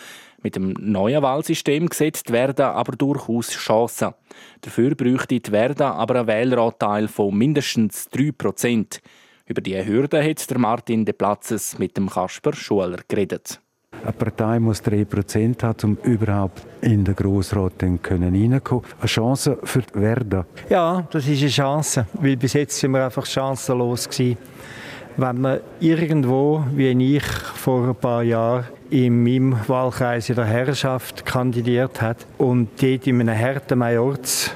Mit 0.43 0.55
dem 0.55 0.73
neuen 0.79 1.21
Wahlsystem 1.23 1.87
sieht 1.91 2.27
die 2.27 2.33
Verda 2.33 2.71
aber 2.73 2.93
durchaus 2.93 3.49
Chancen. 3.51 4.13
Dafür 4.61 4.95
bräuchte 4.95 5.39
die 5.39 5.51
Verda 5.51 5.91
aber 5.91 6.19
einen 6.19 6.27
Wähleranteil 6.27 7.07
von 7.07 7.35
mindestens 7.35 8.09
3%. 8.11 8.99
Über 9.45 9.61
diese 9.61 9.85
Hürde 9.85 10.23
hat 10.23 10.49
der 10.49 10.59
Martin 10.59 11.05
de 11.05 11.13
Platzes 11.13 11.79
mit 11.79 11.97
dem 11.97 12.09
Kasper 12.09 12.53
Schuler 12.53 12.99
geredet. 13.07 13.59
Eine 14.03 14.13
Partei 14.13 14.59
muss 14.59 14.81
3% 14.81 15.61
haben, 15.61 15.77
um 15.83 16.11
überhaupt 16.11 16.63
in 16.81 17.05
den 17.05 17.15
Grossrat 17.15 17.73
reinkommen 17.83 18.33
Eine 18.33 18.61
Chance 19.05 19.59
für 19.63 19.83
Werder? 19.93 20.45
Ja, 20.69 21.05
das 21.11 21.27
ist 21.27 21.41
eine 21.41 21.49
Chance, 21.49 22.07
weil 22.13 22.35
bis 22.35 22.53
jetzt 22.53 22.79
sind 22.79 22.91
wir 22.91 23.05
einfach 23.05 23.25
chancenlos 23.25 24.09
gewesen. 24.09 24.37
Wenn 25.17 25.41
man 25.41 25.59
irgendwo, 25.79 26.63
wie 26.73 27.15
ich 27.15 27.23
vor 27.23 27.89
ein 27.89 27.95
paar 27.95 28.23
Jahren, 28.23 28.65
in 28.89 29.23
meinem 29.23 29.55
Wahlkreis 29.67 30.29
in 30.29 30.35
der 30.35 30.45
Herrschaft 30.45 31.25
kandidiert 31.25 32.01
hat 32.01 32.25
und 32.39 32.69
dort 32.81 33.07
in 33.07 33.21
einem 33.21 33.37
harten 33.37 33.77
Majorz 33.77 34.51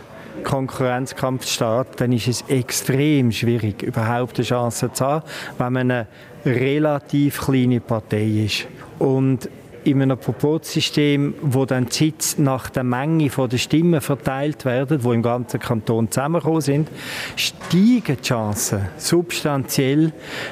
Konkurrenzkampf 0.45 1.45
steht, 1.45 1.87
dann 1.97 2.13
ist 2.13 2.29
es 2.29 2.43
extrem 2.47 3.33
schwierig, 3.33 3.81
überhaupt 3.81 4.37
eine 4.37 4.45
Chance 4.45 4.93
zu 4.93 5.05
haben, 5.05 5.25
wenn 5.57 5.73
man 5.73 5.91
eine 5.91 6.07
relativ 6.45 7.41
kleine 7.41 7.81
Partei 7.81 8.45
ist. 8.45 8.67
Und 8.99 9.49
in 9.83 10.01
einem 10.01 10.17
Proporzsystem, 10.17 11.35
wo 11.41 11.65
dann 11.65 11.87
die 11.87 11.93
Sitze 11.93 12.41
nach 12.41 12.69
der 12.69 12.83
Menge 12.83 13.29
der 13.29 13.57
Stimmen 13.57 14.01
verteilt 14.01 14.65
werden, 14.65 15.03
wo 15.03 15.13
im 15.13 15.21
ganzen 15.21 15.59
Kanton 15.59 16.09
zusammengekommen 16.09 16.61
sind, 16.61 16.89
steigen 17.35 18.17
die 18.17 18.21
Chancen 18.21 18.81
substanziell, 18.97 20.11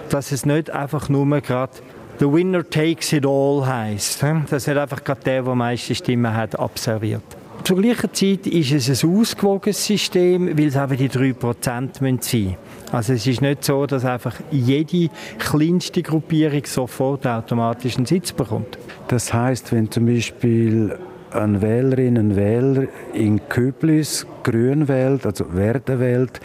dass 0.10 0.32
es 0.32 0.46
nicht 0.46 0.70
einfach 0.70 1.10
nur 1.10 1.42
gerade 1.42 1.74
The 2.20 2.32
winner 2.32 2.64
takes 2.64 3.12
it 3.12 3.26
all 3.26 3.66
heisst. 3.66 4.24
Dass 4.50 4.68
nicht 4.68 4.78
einfach 4.78 5.04
gerade 5.04 5.22
der, 5.26 5.42
der 5.42 5.52
die 5.52 5.58
meisten 5.58 5.96
Stimmen 5.96 6.34
hat, 6.34 6.58
abserviert. 6.60 7.24
Zur 7.64 7.82
gleichen 7.82 8.14
Zeit 8.14 8.48
ist 8.48 8.72
es 8.72 9.04
ein 9.04 9.18
ausgewogenes 9.18 9.86
System, 9.86 10.58
weil 10.58 10.68
es 10.68 10.76
eben 10.76 10.98
die 10.98 11.10
3% 11.10 11.64
sein 11.64 11.90
müssen. 12.02 12.58
Also 12.92 13.14
es 13.14 13.26
ist 13.26 13.42
nicht 13.42 13.64
so, 13.64 13.86
dass 13.86 14.04
einfach 14.04 14.36
jede 14.52 15.10
kleinste 15.40 16.04
Gruppierung 16.04 16.66
sofort 16.66 17.26
automatisch 17.26 17.96
einen 17.96 18.06
Sitz 18.06 18.34
bekommt. 18.34 18.78
Das 19.08 19.34
heißt, 19.34 19.72
wenn 19.72 19.90
zum 19.90 20.06
Beispiel 20.08 20.98
eine 21.34 21.62
Wählerin, 21.62 22.18
ein 22.18 22.36
Wähler 22.36 22.88
in 23.14 23.48
Köblis 23.50 24.26
grün 24.44 24.88
wählt, 24.88 25.26
also 25.26 25.54
werden 25.54 26.00
wählt, 26.00 26.40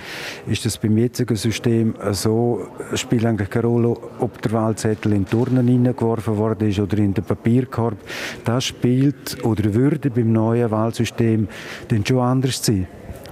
ist 0.47 0.65
das 0.65 0.79
beim 0.79 0.97
jetzigen 0.97 1.37
System 1.37 1.95
so, 2.13 2.67
spielt 2.95 3.27
eigentlich 3.27 3.51
keine 3.51 3.67
Rolle, 3.67 3.97
ob 4.21 4.41
der 4.43 4.53
Wahlzettel 4.53 5.13
in 5.13 5.25
die 5.25 5.31
Turnen 5.31 5.67
hineingeworfen 5.67 6.37
worden 6.37 6.69
ist 6.69 6.79
oder 6.79 6.99
in 6.99 7.15
den 7.15 7.25
Papierkorb. 7.25 7.97
Das 8.45 8.65
spielt 8.65 9.45
oder 9.45 9.75
würde 9.75 10.11
beim 10.11 10.33
neuen 10.33 10.71
Wahlsystem 10.71 11.49
dann 11.89 12.07
schon 12.07 12.21
anders 12.21 12.65
sein. 12.65 12.87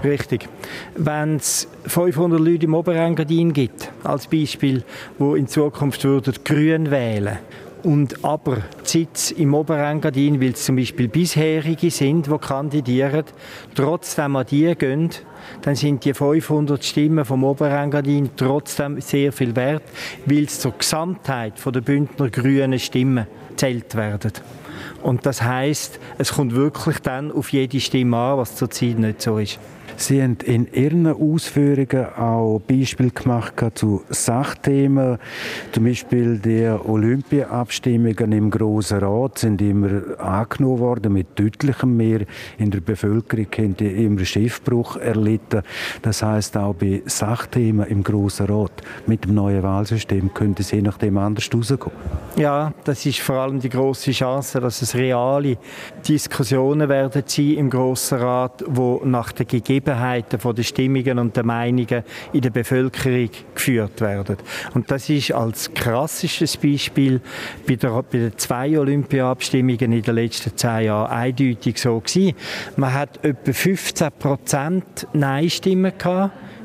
Richtig. 0.05 0.49
Wenn 0.95 1.37
es 1.37 1.69
500 1.87 2.39
Leute 2.39 2.67
im 2.67 2.75
Oberengadin 2.75 3.53
gibt, 3.53 3.91
als 4.05 4.27
Beispiel, 4.27 4.85
wo 5.19 5.35
in 5.35 5.47
Zukunft 5.47 6.05
würden 6.05 6.35
grün 6.45 6.91
wählen 6.91 7.39
und 7.87 8.25
aber 8.25 8.57
die 8.85 8.89
Sitze 8.89 9.35
im 9.35 9.55
Oberengadin, 9.55 10.41
weil 10.41 10.51
es 10.51 10.65
zum 10.65 10.75
Beispiel 10.75 11.07
bisherige 11.07 11.89
sind, 11.93 12.27
die 12.27 12.39
kandidieren, 12.39 13.23
trotzdem 13.77 14.35
an 14.35 14.45
die 14.45 14.75
gehen, 14.75 15.11
dann 15.63 15.77
sind 15.77 16.05
die 16.05 16.13
500 16.13 16.85
Stimmen 16.85 17.25
vom 17.25 17.45
Oberengadin 17.45 18.31
trotzdem 18.37 19.01
sehr 19.01 19.33
viel 19.33 19.55
wert, 19.55 19.85
weil 20.27 20.45
es 20.45 20.59
zur 20.59 20.73
Gesamtheit 20.77 21.55
der 21.65 21.81
Bündner 21.81 22.29
grünen 22.29 22.81
Stimmen 22.81 23.29
zählt 23.55 23.95
werden. 23.95 24.33
Und 25.05 25.25
das 25.25 25.43
heißt, 25.43 26.01
es 26.19 26.33
kommt 26.33 26.57
wirklich 26.57 26.99
dann 26.99 27.31
auf 27.31 27.53
jede 27.53 27.79
Stimme 27.79 28.17
an, 28.17 28.39
was 28.39 28.57
zurzeit 28.57 28.99
nicht 28.99 29.23
so 29.23 29.39
ist. 29.39 29.61
Sie 29.99 30.23
haben 30.23 30.37
in 30.45 30.71
Ihren 30.73 31.07
Ausführungen 31.07 32.07
auch 32.17 32.61
Beispiele 32.61 33.11
gemacht 33.11 33.55
zu 33.75 34.03
Sachthemen. 34.11 35.19
Zum 35.73 35.85
Beispiel 35.85 36.39
die 36.39 36.67
Olympia-Abstimmungen 36.67 38.33
im 38.33 38.51
Grossen 38.51 38.99
Rat 38.99 39.39
sind 39.39 39.63
immer 39.63 40.21
angenommen 40.21 40.81
worden 40.81 41.13
mit 41.15 41.39
deutlichem 41.39 41.97
Mehr. 41.97 42.27
In 42.59 42.71
der 42.71 42.81
Bevölkerung 42.81 43.47
haben 43.57 43.77
die 43.77 44.05
immer 44.05 44.25
Schiffbruch 44.25 44.97
erlitten. 44.97 45.63
Das 46.03 46.23
heißt 46.23 46.59
auch 46.59 46.75
bei 46.75 47.03
Sachthemen 47.07 47.87
im 47.87 48.03
Grossen 48.03 48.47
Rat 48.47 48.83
mit 49.07 49.25
dem 49.25 49.35
neuen 49.35 49.63
Wahlsystem 49.63 50.33
könnte 50.35 50.61
es 50.63 50.73
je 50.73 50.83
nachdem 50.83 51.17
anders 51.17 51.49
rauskommen. 51.53 51.97
Ja, 52.37 52.75
das 52.85 53.07
ist 53.07 53.21
vor 53.21 53.37
allem 53.37 53.61
die 53.61 53.71
große 53.71 54.13
Chance, 54.13 54.61
dass 54.61 54.83
es 54.83 54.95
reale 54.95 55.57
Diskussionen 56.07 56.89
werden 56.91 57.23
sein 57.25 57.55
im 57.55 57.71
Grossen 57.71 58.19
Rat, 58.19 58.63
wo 58.67 59.01
nach 59.05 59.33
den 59.33 59.47
Gegebenheiten 59.47 59.86
Gegebenheiten 59.87 60.41
von 60.41 60.55
den 60.55 60.65
Stimmungen 60.65 61.19
und 61.19 61.37
der 61.37 61.45
Meinungen 61.45 62.03
in 62.33 62.41
der 62.41 62.51
Bevölkerung 62.51 63.31
geführt 63.55 64.01
werden. 64.01 64.37
Und 64.75 64.91
das 64.91 65.09
ist 65.09 65.33
als 65.33 65.73
klassisches 65.73 66.57
Beispiel 66.57 67.21
bei, 67.67 67.77
der, 67.77 68.03
bei 68.03 68.19
den 68.19 68.37
zwei 68.37 68.79
Olympia-Abstimmungen 68.79 69.93
in 69.93 70.03
den 70.03 70.15
letzten 70.15 70.57
zehn 70.57 70.87
Jahren 70.87 71.11
eindeutig 71.11 71.81
so 71.81 72.01
gewesen. 72.01 72.35
Man 72.77 72.93
hat 72.93 73.25
etwa 73.25 73.53
15 73.53 74.09
Prozent 74.19 75.07
Nein-Stimmen 75.13 75.93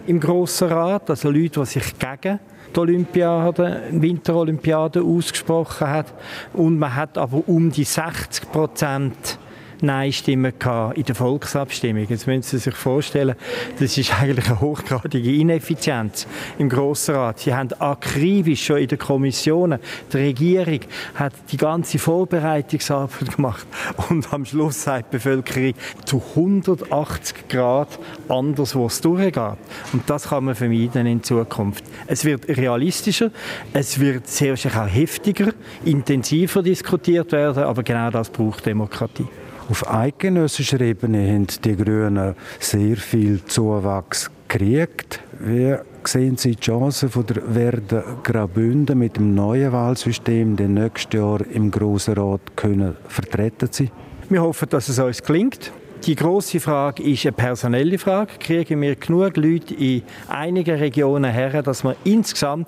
im 0.08 0.20
Grossen 0.20 0.70
Rat, 0.70 1.10
also 1.10 1.30
Leute, 1.30 1.60
die 1.60 1.66
sich 1.68 1.84
gegen 2.00 2.40
die 2.76 2.80
Olympiade, 2.80 3.84
Winterolympiade 3.92 5.02
ausgesprochen 5.02 5.88
hat. 5.88 6.14
Und 6.54 6.80
man 6.80 6.96
hat 6.96 7.18
aber 7.18 7.44
um 7.48 7.72
die 7.72 7.84
60 7.84 8.52
Prozent 8.52 9.38
Nein-Stimmen 9.82 10.54
in 10.96 11.04
der 11.04 11.16
Volksabstimmung. 11.16 12.06
Jetzt 12.08 12.28
müssen 12.28 12.44
Sie 12.44 12.58
sich 12.58 12.76
vorstellen, 12.76 13.36
das 13.80 13.98
ist 13.98 14.22
eigentlich 14.22 14.48
eine 14.48 14.62
hochgradige 14.62 15.34
Ineffizienz 15.34 16.28
im 16.58 16.70
Grossen 16.70 17.16
Rat. 17.16 17.40
Sie 17.40 17.54
haben 17.54 17.70
akribisch 17.80 18.66
schon 18.66 18.78
in 18.78 18.88
den 18.88 19.00
Kommissionen, 19.00 19.80
die 20.12 20.18
Regierung 20.18 20.80
hat 21.16 21.34
die 21.52 21.58
ganze 21.58 22.00
Vorbereitungsarbeit 22.00 23.36
gemacht 23.36 23.68
und 24.10 24.32
am 24.34 24.46
Schluss 24.46 24.84
sagt 24.84 25.14
die 25.14 25.18
Bevölkerung 25.18 25.74
zu 26.06 26.22
180 26.36 27.48
Grad 27.48 28.00
anders, 28.30 28.76
wo 28.76 28.86
es 28.86 29.02
durchgeht. 29.02 29.58
Und 29.94 30.10
das 30.10 30.30
kann 30.30 30.46
man 30.46 30.56
vermeiden 30.56 31.06
in 31.06 31.24
Zukunft. 31.24 31.84
Es 32.08 32.26
wird 32.26 32.48
realistischer, 32.48 33.32
es 33.74 34.00
wird 34.00 34.28
sehr 34.28 34.52
wahrscheinlich 34.52 34.82
auch 34.82 34.94
heftiger, 34.94 35.54
intensiver 35.86 36.62
diskutiert 36.62 37.32
werden, 37.32 37.64
aber 37.64 37.84
genau 37.84 38.10
das 38.10 38.30
braucht 38.30 38.66
Demokratie. 38.66 39.28
Auf 39.70 39.90
eidgenössischer 39.90 40.82
Ebene 40.82 41.34
haben 41.34 41.48
die 41.64 41.76
Grünen 41.76 42.36
sehr 42.60 42.98
viel 42.98 43.44
Zuwachs 43.46 44.30
gekriegt. 44.48 45.22
Wie 45.40 45.76
sehen 46.04 46.38
Sie 46.38 46.56
die 46.56 46.60
Chancen 46.60 47.10
von 47.10 47.26
der 47.26 47.56
Werden 47.56 48.04
Graubünden 48.24 48.98
mit 48.98 49.18
dem 49.18 49.34
neuen 49.34 49.72
Wahlsystem 49.72 50.56
den 50.56 50.74
nächsten 50.74 51.16
Jahr 51.16 51.40
im 51.54 51.72
Grossen 51.72 52.16
Rat 52.16 52.56
können 52.56 52.96
vertreten 53.08 53.70
sein? 53.72 53.92
Wir 54.30 54.42
hoffen, 54.42 54.68
dass 54.70 54.90
es 54.90 55.00
uns 55.00 55.22
gelingt. 55.22 55.72
Die 56.06 56.16
große 56.16 56.60
Frage 56.60 57.04
ist 57.04 57.26
eine 57.28 57.34
personelle 57.34 58.00
Frage. 58.00 58.34
Kriegen 58.40 58.82
wir 58.82 58.96
genug 58.96 59.38
Leute 59.38 59.76
in 59.76 60.02
einigen 60.28 60.80
Regionen 60.80 61.32
her, 61.32 61.62
dass 61.62 61.84
wir 61.84 61.96
insgesamt 62.04 62.68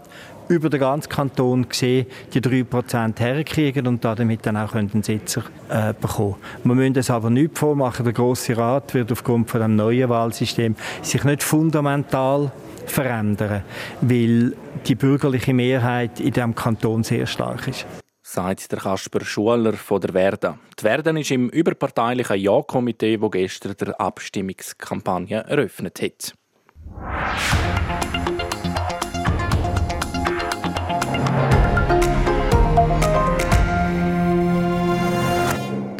über 0.49 0.69
den 0.69 0.79
ganzen 0.79 1.09
Kanton 1.09 1.67
gesehen 1.67 2.07
die 2.33 2.41
3% 2.41 3.19
herkriegen 3.19 3.87
und 3.87 4.03
damit 4.03 4.45
dann 4.45 4.57
auch 4.57 4.73
einen 4.73 5.03
Sitzer 5.03 5.43
äh, 5.69 5.93
bekommen. 5.99 6.35
Wir 6.63 6.75
müssen 6.75 6.97
es 6.97 7.09
aber 7.09 7.29
nicht 7.29 7.57
vormachen. 7.57 8.05
Der 8.05 8.13
Grosse 8.13 8.57
Rat 8.57 8.93
wird 8.93 9.11
aufgrund 9.11 9.49
von 9.49 9.61
dem 9.61 9.75
neuen 9.75 10.09
Wahlsystem 10.09 10.75
sich 11.01 11.23
nicht 11.23 11.43
fundamental 11.43 12.51
verändern, 12.85 13.63
weil 14.01 14.55
die 14.85 14.95
bürgerliche 14.95 15.53
Mehrheit 15.53 16.19
in 16.19 16.33
diesem 16.33 16.55
Kanton 16.55 17.03
sehr 17.03 17.25
stark 17.25 17.67
ist 17.67 17.85
sagt 18.33 18.71
der 18.71 18.79
Kasper 18.79 19.23
Schuler 19.23 19.73
von 19.73 20.01
der 20.01 20.13
Verda. 20.13 20.57
Die 20.79 20.81
Verda 20.81 21.11
ist 21.11 21.29
im 21.29 21.49
überparteilichen 21.49 22.39
Ja-Komitee, 22.39 23.17
das 23.17 23.31
gestern 23.31 23.75
die 23.77 23.93
Abstimmungskampagne 23.93 25.43
eröffnet 25.45 26.01
hat. 26.01 26.33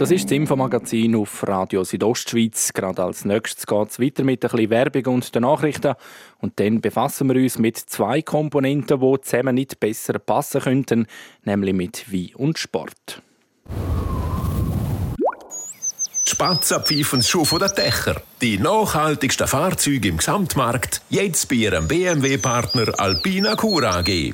Das 0.03 0.11
ist 0.11 0.25
das 0.25 0.31
Infomagazin 0.33 1.15
auf 1.15 1.47
Radio 1.47 1.85
Südostschweiz. 1.85 2.73
Gerade 2.73 3.03
als 3.05 3.23
nächstes 3.23 3.65
geht 3.65 3.89
es 3.89 4.01
weiter 4.01 4.25
mit 4.25 4.43
ein 4.43 4.51
bisschen 4.51 4.69
Werbung 4.69 5.13
und 5.13 5.33
den 5.33 5.43
Nachrichten. 5.43 5.93
Und 6.39 6.59
dann 6.59 6.81
befassen 6.81 7.29
wir 7.29 7.41
uns 7.41 7.57
mit 7.57 7.77
zwei 7.77 8.21
Komponenten, 8.21 8.99
die 8.99 9.21
zusammen 9.21 9.55
nicht 9.55 9.79
besser 9.79 10.19
passen 10.19 10.59
könnten, 10.59 11.07
nämlich 11.45 11.73
mit 11.73 12.11
Wein 12.11 12.31
und 12.35 12.59
Sport. 12.59 13.21
Spatza 16.25 16.81
pfeifen 16.81 17.23
schon 17.23 17.45
von 17.45 17.59
der 17.59 17.69
Dächer. 17.69 18.21
Die 18.41 18.57
nachhaltigsten 18.57 19.47
Fahrzeuge 19.47 20.09
im 20.09 20.17
Gesamtmarkt. 20.17 21.01
Jetzt 21.09 21.47
bei 21.47 21.55
Ihrem 21.55 21.87
BMW-Partner 21.87 22.99
Alpina 22.99 23.55
Cura 23.55 23.99
AG. 23.99 24.33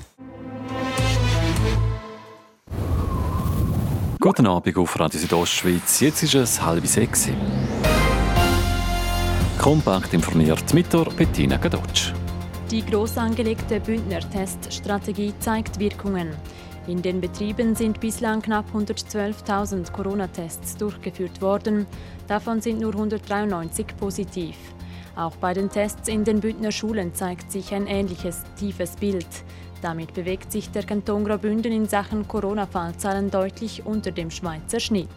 Guten 4.22 4.48
Abend 4.48 4.78
auf 4.78 5.00
Radio 5.00 5.18
Südostschweiz. 5.18 6.02
Jetzt 6.02 6.24
ist 6.24 6.36
es 6.36 6.62
halb 6.62 6.86
sechs. 6.86 7.30
Kompakt 9.58 10.14
informiert 10.14 10.74
mit 10.74 10.92
der 10.92 11.06
Bettina 11.06 11.56
Gadotsch. 11.56 12.12
Die 12.70 12.86
gross 12.86 13.18
angelegte 13.18 13.80
Bündner 13.80 14.20
Teststrategie 14.20 15.34
zeigt 15.40 15.80
Wirkungen. 15.80 16.34
In 16.88 17.02
den 17.02 17.22
Betrieben 17.22 17.76
sind 17.76 18.02
bislang 18.02 18.42
knapp 18.42 18.66
112.000 18.76 19.90
Corona-Tests 19.94 20.76
durchgeführt 20.76 21.42
worden. 21.42 21.88
Davon 22.28 22.60
sind 22.60 22.82
nur 22.82 22.92
193 22.92 23.88
positiv. 23.96 24.58
Auch 25.20 25.36
bei 25.36 25.54
den 25.54 25.70
Tests 25.70 26.08
in 26.08 26.24
den 26.24 26.40
Bündner 26.40 26.72
Schulen 26.72 27.14
zeigt 27.14 27.52
sich 27.52 27.74
ein 27.74 27.88
ähnliches 27.88 28.42
tiefes 28.58 28.96
Bild. 28.96 29.28
Damit 29.82 30.14
bewegt 30.14 30.50
sich 30.50 30.72
der 30.72 30.84
Kanton 30.84 31.26
Graubünden 31.26 31.74
in 31.74 31.90
Sachen 31.90 32.26
Corona-Fallzahlen 32.26 33.30
deutlich 33.30 33.86
unter 33.86 34.12
dem 34.12 34.32
Schweizer 34.32 34.80
Schnitt. 34.80 35.10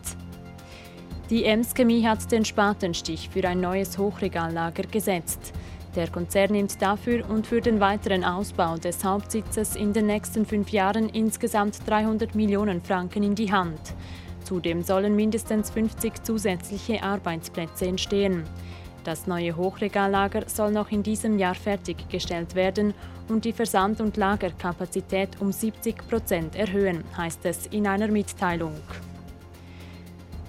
Die 1.31 1.45
Ems 1.45 1.73
Chemie 1.73 2.05
hat 2.05 2.33
den 2.33 2.45
Spatenstich 2.45 3.29
für 3.29 3.47
ein 3.47 3.61
neues 3.61 3.97
Hochregallager 3.97 4.83
gesetzt. 4.91 5.53
Der 5.95 6.09
Konzern 6.09 6.51
nimmt 6.51 6.83
dafür 6.83 7.25
und 7.31 7.47
für 7.47 7.61
den 7.61 7.79
weiteren 7.79 8.25
Ausbau 8.25 8.79
des 8.79 9.05
Hauptsitzes 9.05 9.77
in 9.77 9.93
den 9.93 10.07
nächsten 10.07 10.45
fünf 10.45 10.71
Jahren 10.71 11.11
insgesamt 11.11 11.79
300 11.87 12.35
Millionen 12.35 12.81
Franken 12.81 13.23
in 13.23 13.37
die 13.37 13.53
Hand. 13.53 13.79
Zudem 14.43 14.83
sollen 14.83 15.15
mindestens 15.15 15.71
50 15.71 16.25
zusätzliche 16.25 17.05
Arbeitsplätze 17.05 17.87
entstehen. 17.87 18.43
Das 19.05 19.27
neue 19.27 19.57
Hochregallager 19.57 20.45
soll 20.47 20.71
noch 20.71 20.93
in 20.93 21.03
diesem 21.03 21.39
Jahr 21.39 21.57
fertiggestellt 21.57 22.55
werden 22.55 22.95
und 23.29 23.45
die 23.45 23.53
Versand- 23.53 24.01
und 24.01 24.17
Lagerkapazität 24.17 25.41
um 25.41 25.51
70 25.51 26.09
Prozent 26.09 26.55
erhöhen, 26.55 27.03
heißt 27.17 27.45
es 27.45 27.67
in 27.67 27.89
einer 27.89 28.07
Mitteilung. 28.09 28.75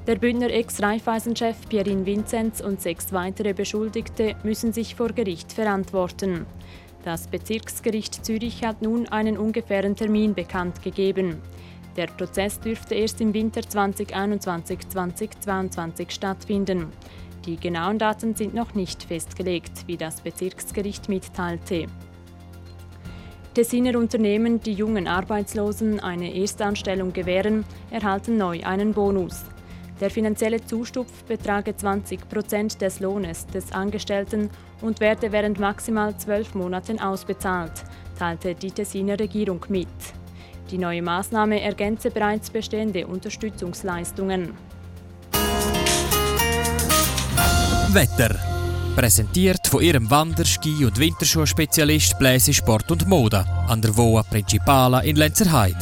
Der 0.06 0.18
Bündner 0.18 0.52
Ex-Raiffeisen-Chef 0.52 1.70
Pierin 1.70 2.06
Vinzenz 2.06 2.62
und 2.62 2.82
sechs 2.82 3.14
weitere 3.14 3.54
Beschuldigte 3.54 4.36
müssen 4.44 4.74
sich 4.74 4.96
vor 4.96 5.10
Gericht 5.10 5.54
verantworten. 5.54 6.46
Das 7.06 7.28
Bezirksgericht 7.28 8.26
Zürich 8.26 8.64
hat 8.64 8.82
nun 8.82 9.08
einen 9.08 9.38
ungefähren 9.38 9.96
Termin 9.96 10.34
bekannt 10.34 10.82
gegeben. 10.84 11.42
Der 11.96 12.08
Prozess 12.08 12.60
dürfte 12.60 12.96
erst 12.96 13.22
im 13.22 13.34
Winter 13.34 13.62
2021-2022 13.62 16.12
stattfinden. 16.12 16.88
Die 17.46 17.58
genauen 17.58 18.00
Daten 18.00 18.36
sind 18.36 18.54
noch 18.54 18.74
nicht 18.74 19.04
festgelegt, 19.04 19.86
wie 19.88 19.98
das 19.98 20.22
Bezirksgericht 20.22 21.10
mitteilte. 21.10 21.88
Tessiner 23.54 24.00
Unternehmen, 24.00 24.62
die 24.62 24.74
jungen 24.74 25.08
Arbeitslosen 25.08 26.00
eine 26.00 26.34
Erstanstellung 26.36 27.12
gewähren, 27.12 27.66
erhalten 27.92 28.38
neu 28.38 28.64
einen 28.64 28.94
Bonus. 28.94 29.44
Der 30.00 30.10
finanzielle 30.10 30.66
Zustupf 30.66 31.24
betrage 31.26 31.76
20 31.76 32.30
Prozent 32.30 32.82
des 32.82 33.00
Lohnes 33.00 33.46
des 33.48 33.72
Angestellten 33.74 34.50
und 34.82 35.02
werde 35.02 35.32
während 35.32 35.60
maximal 35.60 36.18
zwölf 36.18 36.56
Monaten 36.56 37.00
ausbezahlt, 37.00 37.84
teilte 38.18 38.56
die 38.56 38.72
Tessiner 38.72 39.20
Regierung 39.20 39.64
mit. 39.70 39.88
Die 40.72 40.78
neue 40.78 41.02
Maßnahme 41.04 41.62
ergänze 41.62 42.10
bereits 42.10 42.50
bestehende 42.50 43.06
Unterstützungsleistungen. 43.06 44.54
Wetter. 47.94 48.36
Präsentiert 48.96 49.68
von 49.68 49.84
ihrem 49.84 50.10
Wander-, 50.10 50.46
Ski- 50.46 50.86
und 50.86 50.98
Winterschuhspezialist 50.98 52.18
Bläse 52.18 52.54
Sport 52.54 52.92
und 52.92 53.08
Mode 53.08 53.46
an 53.68 53.82
der 53.82 53.96
Voa 53.96 54.24
Principala 54.24 55.02
in 55.02 55.16
Lenzerheide. 55.16 55.78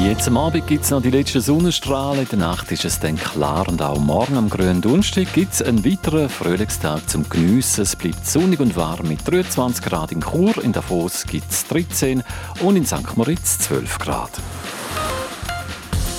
Jetzt 0.00 0.28
am 0.28 0.36
Abend 0.36 0.66
gibt 0.66 0.84
es 0.84 0.90
noch 0.90 1.02
die 1.02 1.10
letzten 1.10 1.40
Sonnenstrahlen. 1.40 2.20
In 2.20 2.28
der 2.28 2.38
Nacht 2.38 2.70
ist 2.72 2.84
es 2.84 3.00
dann 3.00 3.16
klar 3.16 3.68
und 3.68 3.82
auch 3.82 3.98
morgen 3.98 4.36
am 4.36 4.48
grünen 4.48 4.80
Donnerstag 4.80 5.32
gibt 5.32 5.54
es 5.54 5.62
einen 5.62 5.84
weiteren 5.84 6.28
Frühlingstag 6.28 7.08
zum 7.08 7.28
Geniessen. 7.28 7.82
Es 7.82 7.96
bleibt 7.96 8.26
sonnig 8.26 8.60
und 8.60 8.76
warm 8.76 9.08
mit 9.08 9.26
23 9.26 9.84
Grad 9.84 10.12
in 10.12 10.20
Chur, 10.20 10.62
in 10.62 10.72
Davos 10.72 11.26
gibt 11.26 11.50
es 11.50 11.66
13 11.66 12.22
und 12.60 12.76
in 12.76 12.86
St. 12.86 13.16
Moritz 13.16 13.58
12 13.58 13.98
Grad. 13.98 14.30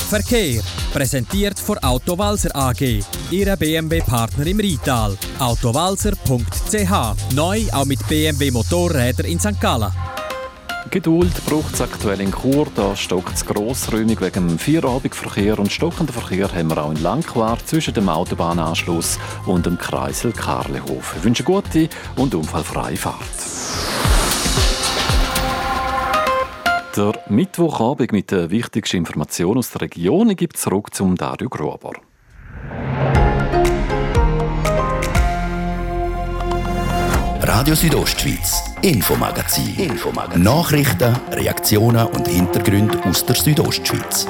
Verkehr. 0.10 0.64
Präsentiert 0.92 1.60
von 1.60 1.78
Autowalzer 1.78 2.50
AG. 2.56 3.04
Ihre 3.30 3.56
BMW-Partner 3.56 4.48
im 4.48 4.60
Rital. 4.60 5.16
Autowalzer.ch. 5.38 7.36
Neu 7.36 7.62
auch 7.72 7.86
mit 7.86 8.06
BMW 8.08 8.50
Motorräder 8.50 9.26
in 9.26 9.40
St. 9.40 9.62
Gallen. 9.62 9.92
Geduld 10.90 11.46
braucht 11.46 11.76
es 11.76 11.82
aktuell 11.82 12.22
in 12.22 12.32
Chur. 12.32 12.66
Da 12.76 12.96
stockt 12.96 13.36
es 13.36 13.46
grossräumig 13.46 14.20
wegen 14.20 14.48
dem 14.48 14.58
Feierabendverkehr 14.58 15.60
und 15.60 15.72
stockenden 15.72 16.16
Verkehr 16.16 16.52
haben 16.56 16.72
wir 16.72 16.84
auch 16.84 16.90
in 16.90 17.04
Langquart 17.04 17.68
zwischen 17.68 17.94
dem 17.94 18.10
Autobahnanschluss 18.10 19.20
und 19.46 19.68
dem 19.68 19.78
Kreisel 19.78 20.32
Karlehof. 20.32 21.14
Ich 21.18 21.24
wünsche 21.24 21.44
gute 21.44 21.88
und 22.16 22.34
unfallfreie 22.34 22.98
Fahrt. 22.98 23.99
Der 27.00 27.14
Mittwochabend 27.30 28.12
mit 28.12 28.30
der 28.30 28.50
wichtigsten 28.50 28.98
Information 28.98 29.58
aus 29.58 29.72
der 29.72 29.84
Region 29.84 30.36
gibt 30.36 30.58
zurück 30.58 30.94
zum 30.94 31.16
Dario 31.16 31.48
Gruber. 31.48 31.94
Radio 37.42 37.74
Südostschweiz, 37.74 38.76
Infomagazin. 38.82 39.78
Infomagazin. 39.78 40.44
Nachrichten, 40.44 41.16
Reaktionen 41.32 42.06
und 42.08 42.28
Hintergründe 42.28 43.02
aus 43.06 43.26
der 43.26 43.36
Südostschweiz. 43.38 44.28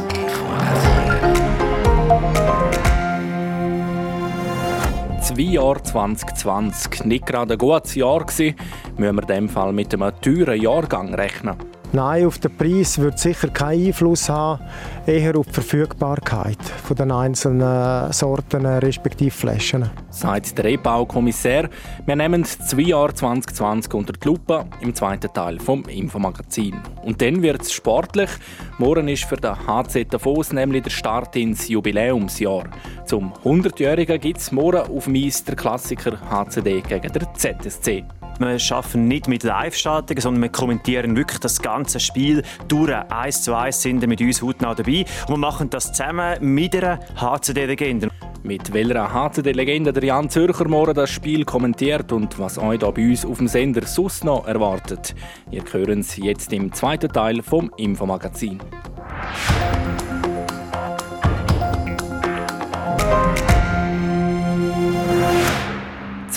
Zwei 5.23 5.41
Jahre 5.41 5.81
2020, 5.81 7.05
nicht 7.05 7.25
gerade 7.25 7.53
ein 7.53 7.57
gutes 7.57 7.95
Jahr 7.95 8.23
müssen 8.27 8.55
wir 8.95 9.09
in 9.09 9.17
diesem 9.17 9.49
Fall 9.49 9.73
mit 9.73 9.91
einem 9.91 10.11
teuren 10.21 10.61
Jahrgang 10.61 11.15
rechnen. 11.15 11.57
Nein, 11.91 12.27
auf 12.27 12.37
den 12.37 12.55
Preis 12.55 12.99
wird 12.99 13.17
sicher 13.17 13.47
keinen 13.47 13.87
Einfluss 13.87 14.29
haben, 14.29 14.63
eher 15.07 15.35
auf 15.35 15.47
die 15.47 15.53
Verfügbarkeit 15.53 16.57
den 16.99 17.11
einzelnen 17.11 18.11
Sorten 18.11 18.65
respektive 18.65 19.31
Flaschen. 19.31 19.89
Sagt 20.09 20.57
der 20.57 20.65
E-Bau-Kommissär. 20.65 21.69
Wir 22.05 22.15
nehmen 22.15 22.43
das 22.43 22.75
Jahr 22.77 23.13
2020 23.13 23.93
unter 23.93 24.13
die 24.13 24.27
Lupe 24.27 24.65
im 24.81 24.93
zweiten 24.93 25.31
Teil 25.33 25.59
vom 25.59 25.83
Infomagazin. 25.85 26.75
Und 27.03 27.21
dann 27.21 27.41
wird 27.41 27.61
es 27.61 27.73
sportlich. 27.73 28.29
Morgen 28.77 29.07
ist 29.07 29.23
für 29.23 29.37
den 29.37 29.55
HC 29.67 30.05
Davos 30.05 30.51
nämlich 30.51 30.83
der 30.83 30.91
Start 30.91 31.35
ins 31.35 31.67
Jubiläumsjahr. 31.69 32.65
Zum 33.05 33.33
100-Jährigen 33.43 34.19
gibt 34.19 34.39
es 34.39 34.51
morgen 34.51 34.95
auf 34.95 35.07
Mies 35.07 35.43
der 35.43 35.55
Klassiker 35.55 36.19
HCD 36.29 36.81
gegen 36.81 37.11
der 37.11 37.33
ZSC. 37.33 38.03
Wir 38.39 38.57
arbeiten 38.71 39.09
nicht 39.09 39.27
mit 39.27 39.43
Live-Schaltungen, 39.43 40.21
sondern 40.21 40.43
wir 40.43 40.49
kommentieren 40.49 41.17
wirklich 41.17 41.39
das 41.39 41.61
ganze 41.61 41.99
Spiel 41.99 42.41
durch. 42.69 42.89
Eins 43.11 43.41
zu 43.41 43.53
eins 43.53 43.81
sind 43.81 44.07
mit 44.07 44.21
uns 44.21 44.41
hautnah 44.41 44.73
dabei. 44.73 45.03
Und 45.27 45.33
wir 45.33 45.37
machen 45.37 45.69
das 45.69 45.91
zusammen 45.91 46.37
mit 46.39 46.73
einer 46.73 47.01
HCD-Legende. 47.17 48.07
Mit 48.43 48.71
welcher 48.71 49.11
HCD-Legende 49.11 49.91
der 49.91 50.05
Jan 50.05 50.29
Zürcher 50.29 50.69
morgen 50.69 50.93
das 50.93 51.09
Spiel 51.09 51.43
kommentiert 51.43 52.13
und 52.13 52.39
was 52.39 52.57
euch 52.57 52.79
hier 52.79 52.91
bei 52.93 53.09
uns 53.09 53.25
auf 53.25 53.39
dem 53.39 53.49
Sender 53.49 53.85
sonst 53.85 54.23
noch 54.23 54.47
erwartet. 54.47 55.15
Ihr 55.51 55.63
hören 55.69 55.99
es 55.99 56.15
jetzt 56.15 56.53
im 56.53 56.71
zweiten 56.71 57.11
Teil 57.11 57.43
vom 57.43 57.69
Infomagazin. 57.75 58.59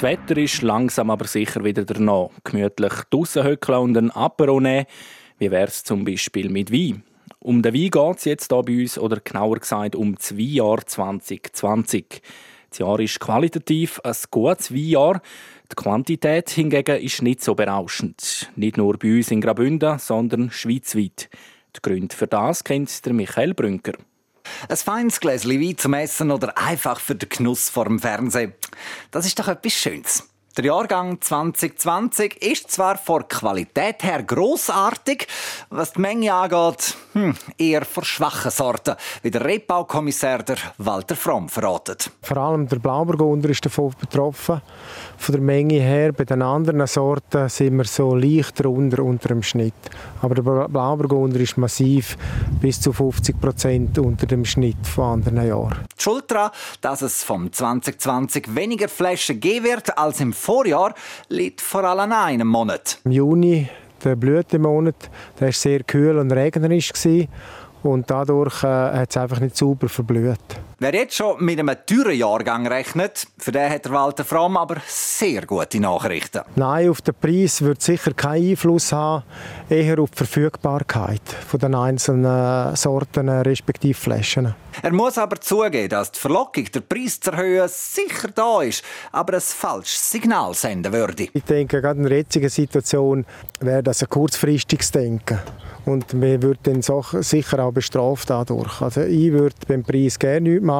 Das 0.02 0.10
Wetter 0.10 0.36
ist 0.36 0.62
langsam 0.62 1.10
aber 1.10 1.28
sicher 1.28 1.62
wieder 1.62 1.84
danach. 1.84 2.30
Gemütlich 2.42 2.92
draussen 3.08 3.44
hückeln 3.44 3.78
und 3.78 3.96
ein 3.96 4.10
Apero 4.10 4.58
nehmen. 4.58 4.86
Wie 5.38 5.48
wäre 5.48 5.68
es 5.68 5.84
zum 5.84 6.04
Beispiel 6.04 6.50
mit 6.50 6.72
Wein? 6.72 7.04
Um 7.38 7.62
den 7.62 7.72
Wein 7.72 7.88
geht 7.88 8.18
es 8.18 8.24
jetzt 8.24 8.52
hier 8.52 8.62
bei 8.64 8.80
uns, 8.80 8.98
oder 8.98 9.20
genauer 9.20 9.60
gesagt 9.60 9.94
um 9.94 10.16
das 10.16 10.36
Weinjahr 10.36 10.84
2020. 10.84 12.20
Das 12.70 12.80
Jahr 12.80 12.98
ist 12.98 13.20
qualitativ 13.20 14.00
ein 14.02 14.16
gutes 14.32 14.74
Weinjahr. 14.74 15.22
Die 15.70 15.76
Quantität 15.76 16.50
hingegen 16.50 17.00
ist 17.00 17.22
nicht 17.22 17.44
so 17.44 17.54
berauschend. 17.54 18.50
Nicht 18.56 18.78
nur 18.78 18.98
bei 18.98 19.18
uns 19.18 19.30
in 19.30 19.40
Graubünden, 19.40 20.00
sondern 20.00 20.50
schweizweit. 20.50 21.30
Die 21.76 21.80
Gründe 21.80 22.16
für 22.16 22.26
das 22.26 22.64
kennt 22.64 23.06
der 23.06 23.12
Michael 23.12 23.54
Brünker. 23.54 23.92
Ein 24.68 24.76
feines 24.76 25.20
Gläschen 25.20 25.50
Wein 25.60 25.78
zum 25.78 25.94
Essen 25.94 26.30
oder 26.30 26.56
einfach 26.58 27.00
für 27.00 27.14
den 27.14 27.28
Genuss 27.28 27.68
vor 27.68 27.84
dem 27.84 27.98
Fernsehen. 27.98 28.54
Das 29.10 29.26
ist 29.26 29.38
doch 29.38 29.48
etwas 29.48 29.72
Schönes. 29.72 30.31
Der 30.58 30.66
Jahrgang 30.66 31.18
2020 31.18 32.42
ist 32.42 32.70
zwar 32.70 32.98
von 32.98 33.26
Qualität 33.26 34.02
her 34.02 34.22
großartig, 34.22 35.26
was 35.70 35.94
die 35.94 36.02
Menge 36.02 36.34
angeht, 36.34 36.94
hm, 37.14 37.34
eher 37.56 37.86
von 37.86 38.04
schwachen 38.04 38.50
Sorten, 38.50 38.96
wie 39.22 39.30
der 39.30 39.46
Rebbaukommissär 39.46 40.44
Walter 40.76 41.16
Fromm 41.16 41.48
verratet. 41.48 42.10
Vor 42.20 42.36
allem 42.36 42.68
der 42.68 42.76
Blauburgunder 42.76 43.48
ist 43.48 43.64
davon 43.64 43.94
betroffen. 43.98 44.60
Von 45.16 45.32
der 45.32 45.40
Menge 45.40 45.80
her, 45.80 46.12
bei 46.12 46.24
den 46.24 46.42
anderen 46.42 46.86
Sorten 46.86 47.48
sind 47.48 47.78
wir 47.78 47.86
so 47.86 48.14
leicht 48.14 48.62
drunter 48.62 49.02
unter 49.04 49.28
dem 49.28 49.42
Schnitt. 49.42 49.72
Aber 50.20 50.34
der 50.34 50.68
Blauburgunder 50.68 51.40
ist 51.40 51.56
massiv 51.56 52.18
bis 52.60 52.78
zu 52.78 52.92
50 52.92 53.40
Prozent 53.40 53.98
unter 53.98 54.26
dem 54.26 54.44
Schnitt 54.44 54.86
von 54.86 55.14
anderen 55.14 55.46
Jahren. 55.46 55.86
Die 55.98 56.02
Schuld 56.02 56.30
daran, 56.30 56.50
dass 56.82 57.00
es 57.00 57.24
vom 57.24 57.50
2020 57.50 58.54
weniger 58.54 58.88
Flaschen 58.90 59.40
geben 59.40 59.64
wird 59.64 59.96
als 59.96 60.20
im 60.20 60.34
Vorjahr, 60.42 60.94
liegt 61.28 61.60
vor 61.60 61.84
allem 61.84 62.00
an 62.00 62.12
einem 62.12 62.48
Monat. 62.48 62.98
Im 63.04 63.12
Juni 63.12 63.68
der 64.02 64.16
Blütemonat. 64.16 65.10
Der 65.38 65.48
war 65.48 65.52
sehr 65.52 65.84
kühl 65.84 66.18
und 66.18 66.32
regnerisch. 66.32 66.92
Und 67.82 68.10
dadurch 68.10 68.64
äh, 68.64 68.66
hat 68.66 69.10
es 69.10 69.16
einfach 69.16 69.40
nicht 69.40 69.56
sauber 69.56 69.88
verblüht. 69.88 70.38
Wer 70.82 70.94
jetzt 70.96 71.14
schon 71.14 71.44
mit 71.44 71.60
einem 71.60 71.76
teuren 71.86 72.18
Jahrgang 72.18 72.66
rechnet, 72.66 73.28
für 73.38 73.52
den 73.52 73.70
hat 73.70 73.84
der 73.84 73.92
Walter 73.92 74.24
Fromm 74.24 74.56
aber 74.56 74.78
sehr 74.84 75.46
gute 75.46 75.78
Nachrichten. 75.78 76.40
Nein, 76.56 76.88
auf 76.88 77.00
den 77.00 77.14
Preis 77.14 77.62
wird 77.62 77.80
sicher 77.80 78.12
keinen 78.14 78.50
Einfluss 78.50 78.90
haben, 78.90 79.22
eher 79.70 80.00
auf 80.00 80.10
die 80.10 80.16
Verfügbarkeit 80.16 81.22
von 81.46 81.60
den 81.60 81.76
einzelnen 81.76 82.74
Sorten 82.74 83.28
respektive 83.28 83.94
Flaschen. 83.94 84.56
Er 84.82 84.92
muss 84.92 85.18
aber 85.18 85.40
zugeben, 85.40 85.88
dass 85.88 86.10
die 86.10 86.18
Verlockung, 86.18 86.64
den 86.64 86.82
Preis 86.88 87.20
zu 87.20 87.30
erhöhen, 87.30 87.68
sicher 87.68 88.30
da 88.34 88.62
ist, 88.62 88.82
aber 89.12 89.34
ein 89.34 89.40
falsches 89.40 90.10
Signal 90.10 90.52
senden 90.54 90.92
würde. 90.92 91.28
Ich 91.32 91.44
denke, 91.44 91.80
gerade 91.80 92.00
in 92.00 92.08
der 92.08 92.16
jetzigen 92.18 92.48
Situation 92.48 93.24
wäre 93.60 93.84
das 93.84 94.02
ein 94.02 94.08
kurzfristiges 94.08 94.90
Denken 94.90 95.38
und 95.84 96.14
man 96.14 96.42
wird 96.42 96.60
dann 96.64 96.82
sicher 96.82 97.64
auch 97.64 97.72
bestraft 97.72 98.30
dadurch. 98.30 98.80
Also 98.80 99.02
ich 99.02 99.32
würde 99.32 99.54
beim 99.66 99.82
Preis 99.82 100.18
gerne 100.18 100.48
nichts 100.48 100.64
machen, 100.64 100.71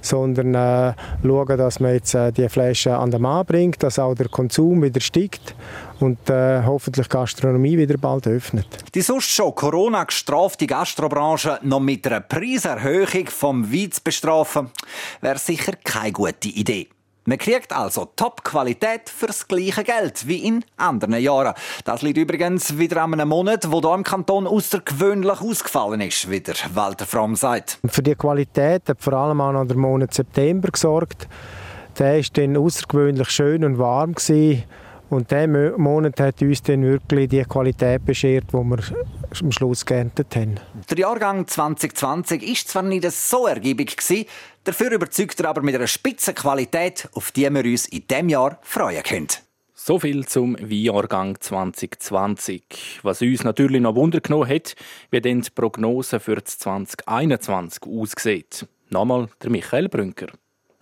sondern 0.00 0.54
äh, 0.54 0.94
schauen, 1.22 1.58
dass 1.58 1.80
man 1.80 1.94
jetzt 1.94 2.14
äh, 2.14 2.32
die 2.32 2.48
Flasche 2.48 2.96
an 2.96 3.10
den 3.10 3.22
Mann 3.22 3.44
bringt, 3.46 3.82
dass 3.82 3.98
auch 3.98 4.14
der 4.14 4.28
Konsum 4.28 4.82
wieder 4.82 5.00
steigt 5.00 5.54
und 6.00 6.30
äh, 6.30 6.62
hoffentlich 6.64 7.08
die 7.08 7.12
Gastronomie 7.12 7.78
wieder 7.78 7.96
bald 7.98 8.26
öffnet. 8.26 8.66
Die 8.94 9.00
sonst 9.00 9.30
schon 9.30 9.54
Corona 9.54 10.04
gestrafte 10.04 10.66
Gastrobranche 10.66 11.58
noch 11.62 11.80
mit 11.80 12.06
einer 12.06 12.20
Preiserhöhung 12.20 13.26
vom 13.28 13.72
Wein 13.72 13.92
zu 13.92 14.00
bestrafen, 14.02 14.70
wäre 15.20 15.38
sicher 15.38 15.72
keine 15.82 16.12
gute 16.12 16.48
Idee. 16.48 16.88
Man 17.26 17.38
kriegt 17.38 17.72
also 17.72 18.06
Top-Qualität 18.16 19.08
fürs 19.08 19.48
gleiche 19.48 19.82
Geld 19.82 20.28
wie 20.28 20.46
in 20.46 20.62
anderen 20.76 21.14
Jahren. 21.14 21.54
Das 21.84 22.02
liegt 22.02 22.18
übrigens 22.18 22.76
wieder 22.76 23.02
an 23.02 23.14
einem 23.14 23.30
Monat, 23.30 23.72
wo 23.72 23.80
hier 23.80 23.94
im 23.94 24.04
Kanton 24.04 24.46
außergewöhnlich 24.46 25.40
ausgefallen 25.40 26.02
ist, 26.02 26.28
wie 26.30 26.40
der 26.40 26.56
Walter 26.74 27.06
Fromm 27.06 27.34
sagt. 27.34 27.78
Für 27.86 28.02
die 28.02 28.14
Qualität 28.14 28.88
hat 28.90 29.00
vor 29.00 29.14
allem 29.14 29.40
auch 29.40 29.52
noch 29.52 29.64
der 29.64 29.78
Monat 29.78 30.12
September 30.12 30.68
gesorgt. 30.68 31.26
Der 31.98 32.16
war 32.16 32.24
dann 32.34 32.56
außergewöhnlich 32.58 33.30
schön 33.30 33.64
und 33.64 33.78
warm. 33.78 34.14
Gewesen. 34.14 34.64
Und 35.14 35.30
dieser 35.30 35.78
Monat 35.78 36.18
hat 36.18 36.42
uns 36.42 36.60
dann 36.62 36.82
wirklich 36.82 37.28
die 37.28 37.44
Qualität 37.44 38.04
beschert, 38.04 38.46
die 38.48 38.56
wir 38.56 38.78
am 39.40 39.52
Schluss 39.52 39.86
geerntet 39.86 40.34
haben. 40.34 40.56
Der 40.90 40.98
Jahrgang 40.98 41.46
2020 41.46 42.42
war 42.42 42.66
zwar 42.66 42.82
nicht 42.82 43.08
so 43.12 43.46
ergiebig, 43.46 43.96
dafür 44.64 44.90
überzeugt 44.90 45.38
er 45.38 45.50
aber 45.50 45.62
mit 45.62 45.76
einer 45.76 45.86
Spitzenqualität, 45.86 47.08
auf 47.12 47.30
die 47.30 47.48
wir 47.48 47.64
uns 47.64 47.86
in 47.86 48.08
diesem 48.08 48.28
Jahr 48.28 48.58
freuen 48.62 49.04
können. 49.04 49.28
So 49.72 50.00
viel 50.00 50.26
zum 50.26 50.56
Weinjahrgang 50.58 51.40
2020. 51.40 52.98
Was 53.04 53.22
uns 53.22 53.44
natürlich 53.44 53.82
noch 53.82 53.94
Wunder 53.94 54.20
genommen 54.20 54.48
hat, 54.48 54.74
wie 55.12 55.20
denn 55.20 55.42
die 55.42 55.50
Prognose 55.50 56.18
für 56.18 56.42
2021 56.42 57.84
aussieht. 57.84 58.66
Nochmal 58.90 59.28
der 59.40 59.50
Michael 59.50 59.88
Brünker. 59.88 60.26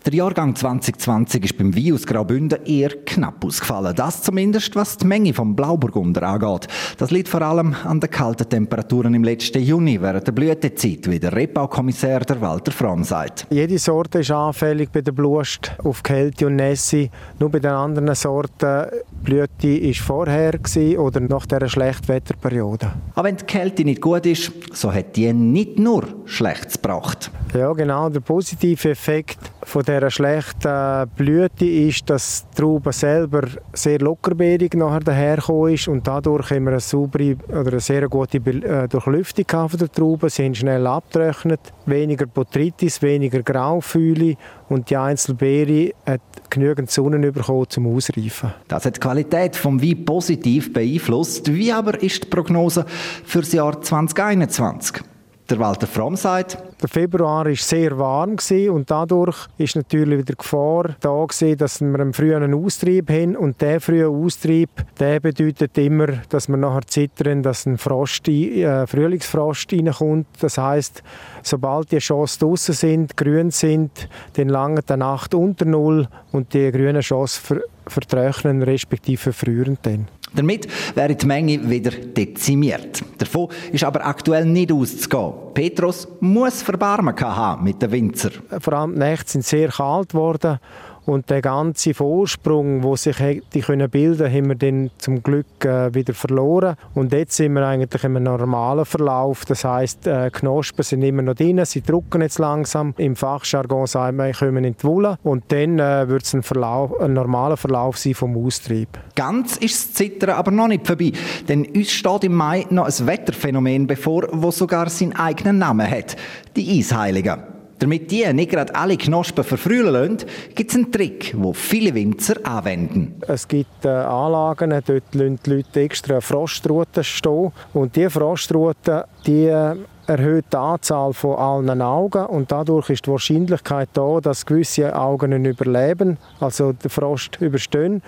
Der 0.04 0.14
Jahrgang 0.14 0.56
2020 0.56 1.44
ist 1.44 1.58
beim 1.58 1.76
Wein 1.76 1.94
aus 1.94 2.06
Graubünden 2.06 2.66
eher 2.66 2.88
knapp 3.06 3.44
ausgefallen. 3.44 3.94
Das 3.94 4.24
zumindest, 4.24 4.74
was 4.74 4.96
die 4.96 5.06
Menge 5.06 5.32
vom 5.32 5.54
Blauburgunder 5.54 6.24
angeht. 6.24 6.66
Das 6.98 7.12
liegt 7.12 7.28
vor 7.28 7.42
allem 7.42 7.76
an 7.84 8.00
den 8.00 8.10
kalten 8.10 8.48
Temperaturen 8.48 9.14
im 9.14 9.22
letzten 9.22 9.62
Juni 9.62 10.02
während 10.02 10.26
der 10.26 10.32
Blütezeit, 10.32 11.08
wie 11.08 11.20
der 11.20 11.32
Rebaukommissär 11.32 12.18
der 12.18 12.40
Walter 12.40 12.72
Fromm 12.72 13.04
sagt. 13.04 13.46
Jede 13.50 13.78
Sorte 13.78 14.18
ist 14.18 14.32
anfällig 14.32 14.90
bei 14.90 15.02
der 15.02 15.12
Blust 15.12 15.70
auf 15.84 16.02
Kälte 16.02 16.48
und 16.48 16.56
Nässe. 16.56 17.08
Nur 17.38 17.50
bei 17.50 17.60
den 17.60 17.70
anderen 17.70 18.12
Sorten 18.16 18.86
Blüte 19.22 19.68
ist 19.68 20.00
vorher 20.00 20.58
oder 20.98 21.20
nach 21.20 21.46
dieser 21.46 21.68
Schlechtwetterperiode. 21.68 22.90
Aber 23.14 23.28
wenn 23.28 23.36
die 23.36 23.44
Kälte 23.44 23.84
nicht 23.84 24.00
gut 24.00 24.26
ist, 24.26 24.50
so 24.72 24.92
hat 24.92 25.14
die 25.14 25.32
nicht 25.32 25.78
nur 25.78 26.02
Schlechtes 26.24 26.82
gebracht. 26.82 27.30
Ja, 27.54 27.72
genau. 27.72 28.08
Der 28.08 28.18
positive 28.18 28.90
Effekt 28.90 29.51
von 29.64 29.82
dieser 29.82 30.10
schlechten 30.10 31.08
Blüte 31.16 31.64
ist, 31.64 32.08
dass 32.10 32.46
die 32.48 32.60
Traube 32.60 32.92
selber 32.92 33.42
sehr 33.72 33.98
lockerbeerig 34.00 34.74
nachher 34.74 35.00
dahergekommen 35.00 35.74
ist 35.74 35.88
und 35.88 36.06
dadurch 36.06 36.50
haben 36.50 36.64
wir 36.64 36.72
eine 36.72 36.80
saubere 36.80 37.36
oder 37.48 37.70
eine 37.70 37.80
sehr 37.80 38.08
gute 38.08 38.38
äh, 38.38 38.88
Durchlüftung 38.88 39.68
von 39.68 39.78
der 39.78 39.90
Traube. 39.90 40.30
Sie 40.30 40.42
sind 40.42 40.56
schnell 40.56 40.86
abgetrocknet, 40.86 41.60
weniger 41.86 42.26
Botrytis, 42.26 43.02
weniger 43.02 43.42
Graufühle 43.42 44.36
und 44.68 44.90
die 44.90 44.96
Einzelbeere 44.96 45.92
hat 46.06 46.20
genügend 46.50 46.90
Sonne 46.90 47.32
bekommen 47.32 47.66
zum 47.68 47.86
Ausreifen. 47.94 48.52
Das 48.68 48.84
hat 48.84 48.96
die 48.96 49.00
Qualität 49.00 49.54
des 49.54 49.64
Wein 49.64 50.04
positiv 50.04 50.72
beeinflusst. 50.72 51.52
Wie 51.52 51.72
aber 51.72 52.02
ist 52.02 52.24
die 52.24 52.28
Prognose 52.28 52.84
für 53.24 53.40
das 53.40 53.52
Jahr 53.52 53.80
2021? 53.80 55.11
Der 55.50 55.58
Walter 55.58 55.86
Fromm 55.86 56.16
sagt, 56.16 56.56
der 56.80 56.88
Februar 56.88 57.44
war 57.44 57.54
sehr 57.56 57.98
warm 57.98 58.36
und 58.70 58.90
dadurch 58.90 59.48
ist 59.58 59.76
natürlich 59.76 60.18
wieder 60.18 60.32
die 60.32 60.36
Gefahr 60.36 60.94
da 61.00 61.24
gewesen, 61.24 61.58
dass 61.58 61.80
wir 61.80 62.36
einen 62.36 62.54
Austrieb 62.54 63.10
haben 63.10 63.36
und 63.36 63.60
der 63.60 63.80
frühe 63.80 64.08
Austrieb, 64.08 64.70
der 64.98 65.20
bedeutet 65.20 65.76
immer, 65.78 66.06
dass 66.28 66.48
wir 66.48 66.56
nachher 66.56 66.86
zittern, 66.86 67.42
dass 67.42 67.66
ein 67.66 67.76
Frost, 67.76 68.28
äh, 68.28 68.86
Frühlingsfrost 68.86 69.72
reinkommt. 69.72 70.26
Das 70.40 70.58
heißt, 70.58 71.02
sobald 71.42 71.90
die 71.90 72.00
Schoss 72.00 72.38
draußen 72.38 72.74
sind, 72.74 73.16
grün 73.16 73.50
sind, 73.50 74.08
dann 74.34 74.48
lange 74.48 74.82
die 74.82 74.96
Nacht 74.96 75.34
unter 75.34 75.64
Null 75.64 76.08
und 76.30 76.54
die 76.54 76.70
grünen 76.70 77.02
Schoss 77.02 77.36
ver 77.36 77.60
vertrocknen 77.88 78.62
respektive 78.62 79.32
frieren 79.32 79.76
dann. 79.82 80.06
Damit 80.34 80.66
wäre 80.94 81.14
die 81.14 81.26
Menge 81.26 81.68
wieder 81.68 81.90
dezimiert. 81.90 83.02
Davon 83.18 83.48
ist 83.72 83.84
aber 83.84 84.06
aktuell 84.06 84.44
nicht 84.44 84.72
auszugehen. 84.72 85.32
Petrus 85.54 86.08
muss 86.20 86.62
Verbarmen 86.62 87.18
haben 87.20 87.64
mit 87.64 87.82
den 87.82 87.90
Winzer. 87.90 88.30
Vor 88.60 88.72
allem 88.72 88.94
die 88.94 88.98
Nächte 88.98 89.32
sind 89.32 89.44
sehr 89.44 89.68
kalt 89.68 90.10
geworden 90.10 90.58
und 91.04 91.30
der 91.30 91.42
ganze 91.42 91.94
Vorsprung, 91.94 92.82
wo 92.82 92.96
sich 92.96 93.18
hätte 93.18 93.60
können 93.60 93.90
bilden, 93.90 94.32
haben 94.32 94.48
wir 94.48 94.54
dann 94.54 94.90
zum 94.98 95.22
Glück 95.22 95.64
äh, 95.64 95.92
wieder 95.94 96.14
verloren. 96.14 96.76
Und 96.94 97.12
jetzt 97.12 97.36
sind 97.36 97.54
wir 97.54 97.66
eigentlich 97.66 98.04
im 98.04 98.22
normalen 98.22 98.84
Verlauf. 98.84 99.44
Das 99.44 99.64
heißt, 99.64 100.06
äh, 100.06 100.30
Knospen 100.30 100.82
sind 100.84 101.02
immer 101.02 101.22
noch 101.22 101.34
drin, 101.34 101.64
sie 101.64 101.82
drucken 101.82 102.22
jetzt 102.22 102.38
langsam. 102.38 102.94
Im 102.98 103.16
Fachjargon 103.16 103.86
sagen 103.86 104.16
wir, 104.18 104.32
kommen 104.32 104.64
in 104.64 104.76
die 104.76 104.84
Wolle. 104.84 105.18
Und 105.22 105.44
dann 105.48 105.78
äh, 105.78 106.08
wird 106.08 106.22
es 106.22 106.34
ein, 106.34 106.42
ein 106.42 107.12
normaler 107.12 107.56
Verlauf 107.56 107.98
sein 107.98 108.14
vom 108.14 108.36
Austrieb. 108.36 108.88
Ganz 109.14 109.56
ist 109.56 109.88
das 109.88 109.94
Zittern 109.94 110.30
aber 110.30 110.50
noch 110.50 110.68
nicht 110.68 110.86
vorbei. 110.86 111.12
Denn 111.48 111.66
uns 111.66 111.90
steht 111.90 112.24
im 112.24 112.34
Mai 112.34 112.66
noch 112.70 112.86
ein 112.86 113.06
Wetterphänomen 113.06 113.86
bevor, 113.86 114.28
das 114.28 114.58
sogar 114.58 114.88
seinen 114.88 115.16
eigenen 115.16 115.58
Namen 115.58 115.88
hat. 115.88 116.16
Die 116.56 116.78
Eisheiligen. 116.78 117.51
Damit 117.82 118.12
die 118.12 118.32
nicht 118.32 118.52
gerade 118.52 118.72
alle 118.76 118.96
Knospen 118.96 119.42
verfrühen 119.42 119.88
lassen, 119.88 120.18
gibt 120.54 120.70
es 120.70 120.76
einen 120.76 120.92
Trick, 120.92 121.32
den 121.32 121.52
viele 121.52 121.92
Winzer 121.92 122.36
anwenden. 122.44 123.16
Es 123.26 123.48
gibt 123.48 123.84
äh, 123.84 123.88
Anlagen, 123.88 124.70
dort 124.70 125.14
lassen 125.14 125.40
die 125.44 125.50
Leute 125.50 125.80
extra 125.80 126.20
Frostruten 126.20 127.02
stehen. 127.02 127.50
Und 127.72 127.96
diese 127.96 128.10
Frostruten, 128.10 129.02
die 129.26 129.46
äh, 129.46 129.74
erhöht 130.06 130.44
die 130.52 130.56
Anzahl 130.56 131.12
von 131.12 131.34
allen 131.34 131.82
Augen 131.82 132.24
und 132.26 132.52
dadurch 132.52 132.90
ist 132.90 133.06
die 133.06 133.10
Wahrscheinlichkeit 133.10 133.88
da, 133.94 134.20
dass 134.20 134.46
gewisse 134.46 134.94
Augen 134.94 135.44
überleben, 135.44 136.18
also 136.38 136.72
den 136.72 136.88
Frost 136.88 137.40
überstehen. 137.40 138.00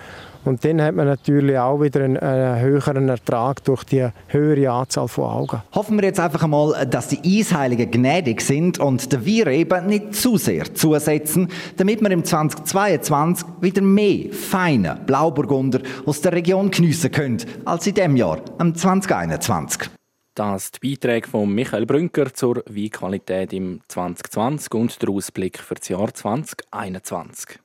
Und 0.45 0.63
dann 0.63 0.81
hat 0.81 0.95
man 0.95 1.07
natürlich 1.07 1.57
auch 1.57 1.81
wieder 1.81 2.03
einen, 2.03 2.17
einen, 2.17 2.61
höheren 2.61 3.09
Ertrag 3.09 3.63
durch 3.63 3.83
die 3.83 4.07
höhere 4.27 4.71
Anzahl 4.71 5.07
von 5.07 5.25
Augen. 5.25 5.63
Hoffen 5.73 5.97
wir 5.97 6.05
jetzt 6.05 6.19
einfach 6.19 6.43
einmal, 6.43 6.85
dass 6.85 7.07
die 7.07 7.39
Eisheiligen 7.39 7.89
gnädig 7.89 8.41
sind 8.41 8.79
und 8.79 9.11
der 9.11 9.25
Weinreben 9.25 9.87
nicht 9.87 10.15
zu 10.15 10.37
sehr 10.37 10.73
zusetzen, 10.73 11.49
damit 11.77 12.01
wir 12.01 12.11
im 12.11 12.23
2022 12.23 13.47
wieder 13.59 13.81
mehr 13.81 14.31
feine 14.31 14.99
Blauburgunder 15.05 15.79
aus 16.05 16.21
der 16.21 16.33
Region 16.33 16.69
geniessen 16.69 17.11
können, 17.11 17.41
als 17.65 17.87
in 17.87 17.95
dem 17.95 18.15
Jahr, 18.15 18.39
im 18.59 18.75
2021. 18.75 19.89
Das 20.35 20.71
die 20.71 20.89
Beiträge 20.89 21.27
von 21.27 21.49
Michael 21.49 21.85
Brünker 21.85 22.33
zur 22.33 22.57
Weinqualität 22.67 23.53
im 23.53 23.79
2020 23.87 24.73
und 24.73 25.01
der 25.01 25.09
Ausblick 25.09 25.59
für 25.59 25.75
das 25.75 25.87
Jahr 25.87 26.13
2021. 26.13 27.59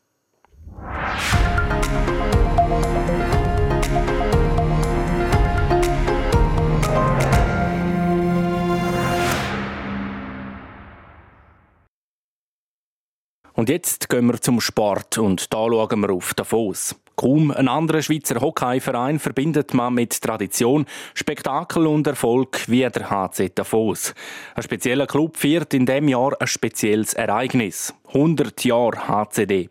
Und 13.60 13.68
jetzt 13.68 14.08
gehen 14.08 14.24
wir 14.24 14.40
zum 14.40 14.58
Sport 14.58 15.18
und 15.18 15.52
da 15.52 15.58
schauen 15.58 16.00
wir 16.00 16.12
auf 16.12 16.32
Davos. 16.32 16.96
Kaum 17.14 17.50
ein 17.50 17.68
anderer 17.68 18.00
Schweizer 18.00 18.40
Hockeyverein 18.40 19.18
verbindet 19.18 19.74
man 19.74 19.92
mit 19.92 20.18
Tradition, 20.18 20.86
Spektakel 21.12 21.86
und 21.86 22.06
Erfolg 22.06 22.66
wie 22.68 22.88
der 22.88 23.10
HC 23.10 23.50
Davos. 23.54 24.14
Ein 24.54 24.62
spezieller 24.62 25.06
Club 25.06 25.36
feiert 25.36 25.74
in 25.74 25.84
dem 25.84 26.08
Jahr 26.08 26.40
ein 26.40 26.46
spezielles 26.46 27.12
Ereignis. 27.12 27.92
100 28.14 28.64
Jahre 28.64 29.06
HCD. 29.08 29.68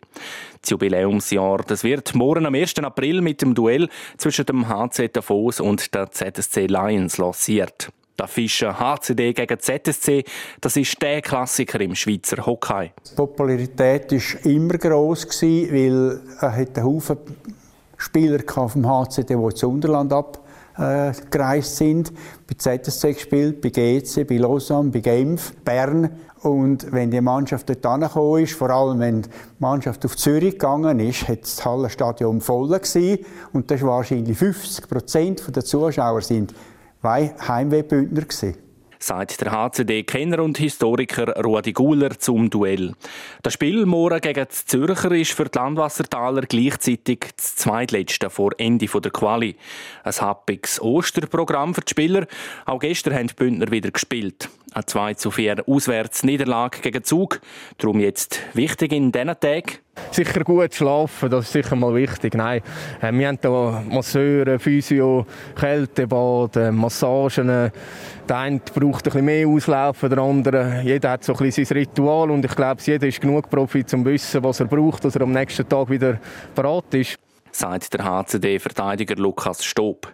Das 0.62 0.70
Jubiläumsjahr, 0.70 1.64
das 1.66 1.82
wird 1.82 2.14
morgen 2.14 2.46
am 2.46 2.54
1. 2.54 2.78
April 2.78 3.20
mit 3.22 3.42
dem 3.42 3.56
Duell 3.56 3.88
zwischen 4.18 4.46
dem 4.46 4.68
HC 4.68 5.08
Davos 5.08 5.58
und 5.58 5.92
der 5.96 6.12
ZSC 6.12 6.68
Lions 6.68 7.18
lanciert. 7.18 7.90
Der 8.20 8.28
Fischer 8.28 8.78
HCD 8.78 9.32
gegen 9.32 9.58
ZSC, 9.58 10.24
das 10.60 10.76
ist 10.76 11.00
der 11.00 11.22
Klassiker 11.22 11.80
im 11.80 11.94
Schweizer 11.94 12.44
Hockey. 12.44 12.90
Die 13.10 13.14
Popularität 13.14 14.12
war 14.12 14.44
immer 14.44 14.76
gross, 14.76 15.26
weil 15.40 16.20
er 16.38 16.52
einen 16.52 16.84
Haufen 16.84 17.16
Spieler 17.96 18.40
vom 18.46 18.86
HCD, 18.86 19.36
die 19.36 19.42
ins 19.42 19.62
Unterland 19.62 20.12
abgereist 20.12 21.76
sind. 21.76 22.12
Bei 22.46 22.54
ZSC 22.58 23.14
gespielt, 23.14 23.62
bei 23.62 23.70
GC, 23.70 24.26
bei 24.28 24.36
Lausanne, 24.36 24.90
bei 24.90 25.00
Genf, 25.00 25.54
Bern. 25.64 26.10
Und 26.42 26.92
wenn 26.92 27.10
die 27.10 27.22
Mannschaft 27.22 27.70
dort 27.70 27.86
angekommen 27.86 28.44
ist, 28.44 28.52
vor 28.52 28.68
allem 28.68 29.00
wenn 29.00 29.22
die 29.22 29.30
Mannschaft 29.60 30.04
auf 30.04 30.14
Zürich 30.14 30.52
gegangen 30.52 31.00
ist, 31.00 31.26
hat 31.26 31.44
das 31.44 31.64
Hallenstadion 31.64 32.42
voll. 32.42 32.70
Und 33.54 33.70
das 33.70 33.80
war 33.80 33.88
wahrscheinlich 33.88 34.36
50 34.36 34.88
Prozent 34.90 35.56
der 35.56 35.64
Zuschauer 35.64 36.20
sind 36.20 36.52
Heimwehbündner 37.02 38.22
gewesen 38.22 38.56
sagt 39.02 39.40
der 39.40 39.50
HCD-Kenner 39.50 40.42
und 40.42 40.58
Historiker 40.58 41.34
Rudi 41.42 41.72
Guler 41.72 42.18
zum 42.18 42.50
Duell. 42.50 42.92
Das 43.42 43.54
Spiel 43.54 43.86
morgen 43.86 44.20
gegen 44.20 44.44
die 44.46 44.66
Zürcher 44.66 45.10
ist 45.12 45.32
für 45.32 45.46
die 45.46 45.58
Landwassertaler 45.58 46.42
gleichzeitig 46.42 47.20
das 47.34 47.56
zweitletzte 47.56 48.28
vor 48.28 48.52
Ende 48.58 48.86
der 48.86 49.10
Quali. 49.10 49.56
Ein 50.04 50.12
happiges 50.12 50.82
Osterprogramm 50.82 51.74
für 51.74 51.80
die 51.80 51.90
Spieler. 51.90 52.26
Auch 52.66 52.80
gestern 52.80 53.14
haben 53.14 53.28
die 53.28 53.34
Bündner 53.34 53.70
wieder 53.70 53.90
gespielt. 53.90 54.50
Eine 54.72 54.86
2 54.86 55.14
zu 55.14 55.30
4 55.32 55.68
Auswärtsniederlage 55.68 56.78
gegen 56.80 57.02
Zug. 57.02 57.40
Darum 57.78 57.98
jetzt 57.98 58.40
wichtig 58.54 58.92
in 58.92 59.10
diesen 59.10 59.26
Tagen. 59.40 59.78
Sicher 60.12 60.44
gut 60.44 60.74
schlafen, 60.74 61.28
das 61.28 61.46
ist 61.46 61.52
sicher 61.52 61.74
mal 61.74 61.94
wichtig. 61.94 62.34
Nein, 62.34 62.62
äh, 63.02 63.12
wir 63.12 63.28
haben 63.28 63.38
hier 63.42 63.84
Masseure, 63.90 64.58
Physio, 64.58 65.26
Kältebad, 65.58 66.56
äh, 66.56 66.70
Massagen. 66.70 67.48
Der 67.48 68.36
eine 68.36 68.60
braucht 68.60 69.06
ein 69.06 69.12
bisschen 69.12 69.24
mehr 69.24 69.48
Auslaufen, 69.48 70.08
der 70.08 70.18
andere. 70.18 70.82
Jeder 70.84 71.10
hat 71.10 71.24
so 71.24 71.32
ein 71.32 71.38
bisschen 71.38 71.64
sein 71.64 71.78
Ritual 71.78 72.30
und 72.30 72.44
ich 72.44 72.54
glaube, 72.54 72.80
jeder 72.84 73.08
ist 73.08 73.20
genug 73.20 73.50
Profi, 73.50 73.80
um 73.80 73.86
zu 73.86 74.04
wissen, 74.04 74.44
was 74.44 74.60
er 74.60 74.66
braucht, 74.66 75.04
dass 75.04 75.16
er 75.16 75.22
am 75.22 75.32
nächsten 75.32 75.68
Tag 75.68 75.90
wieder 75.90 76.20
parat 76.54 76.94
ist 76.94 77.18
sagt 77.52 77.94
der 77.94 78.04
HCD-Verteidiger 78.04 79.16
Lukas 79.16 79.64
Stob. 79.64 80.12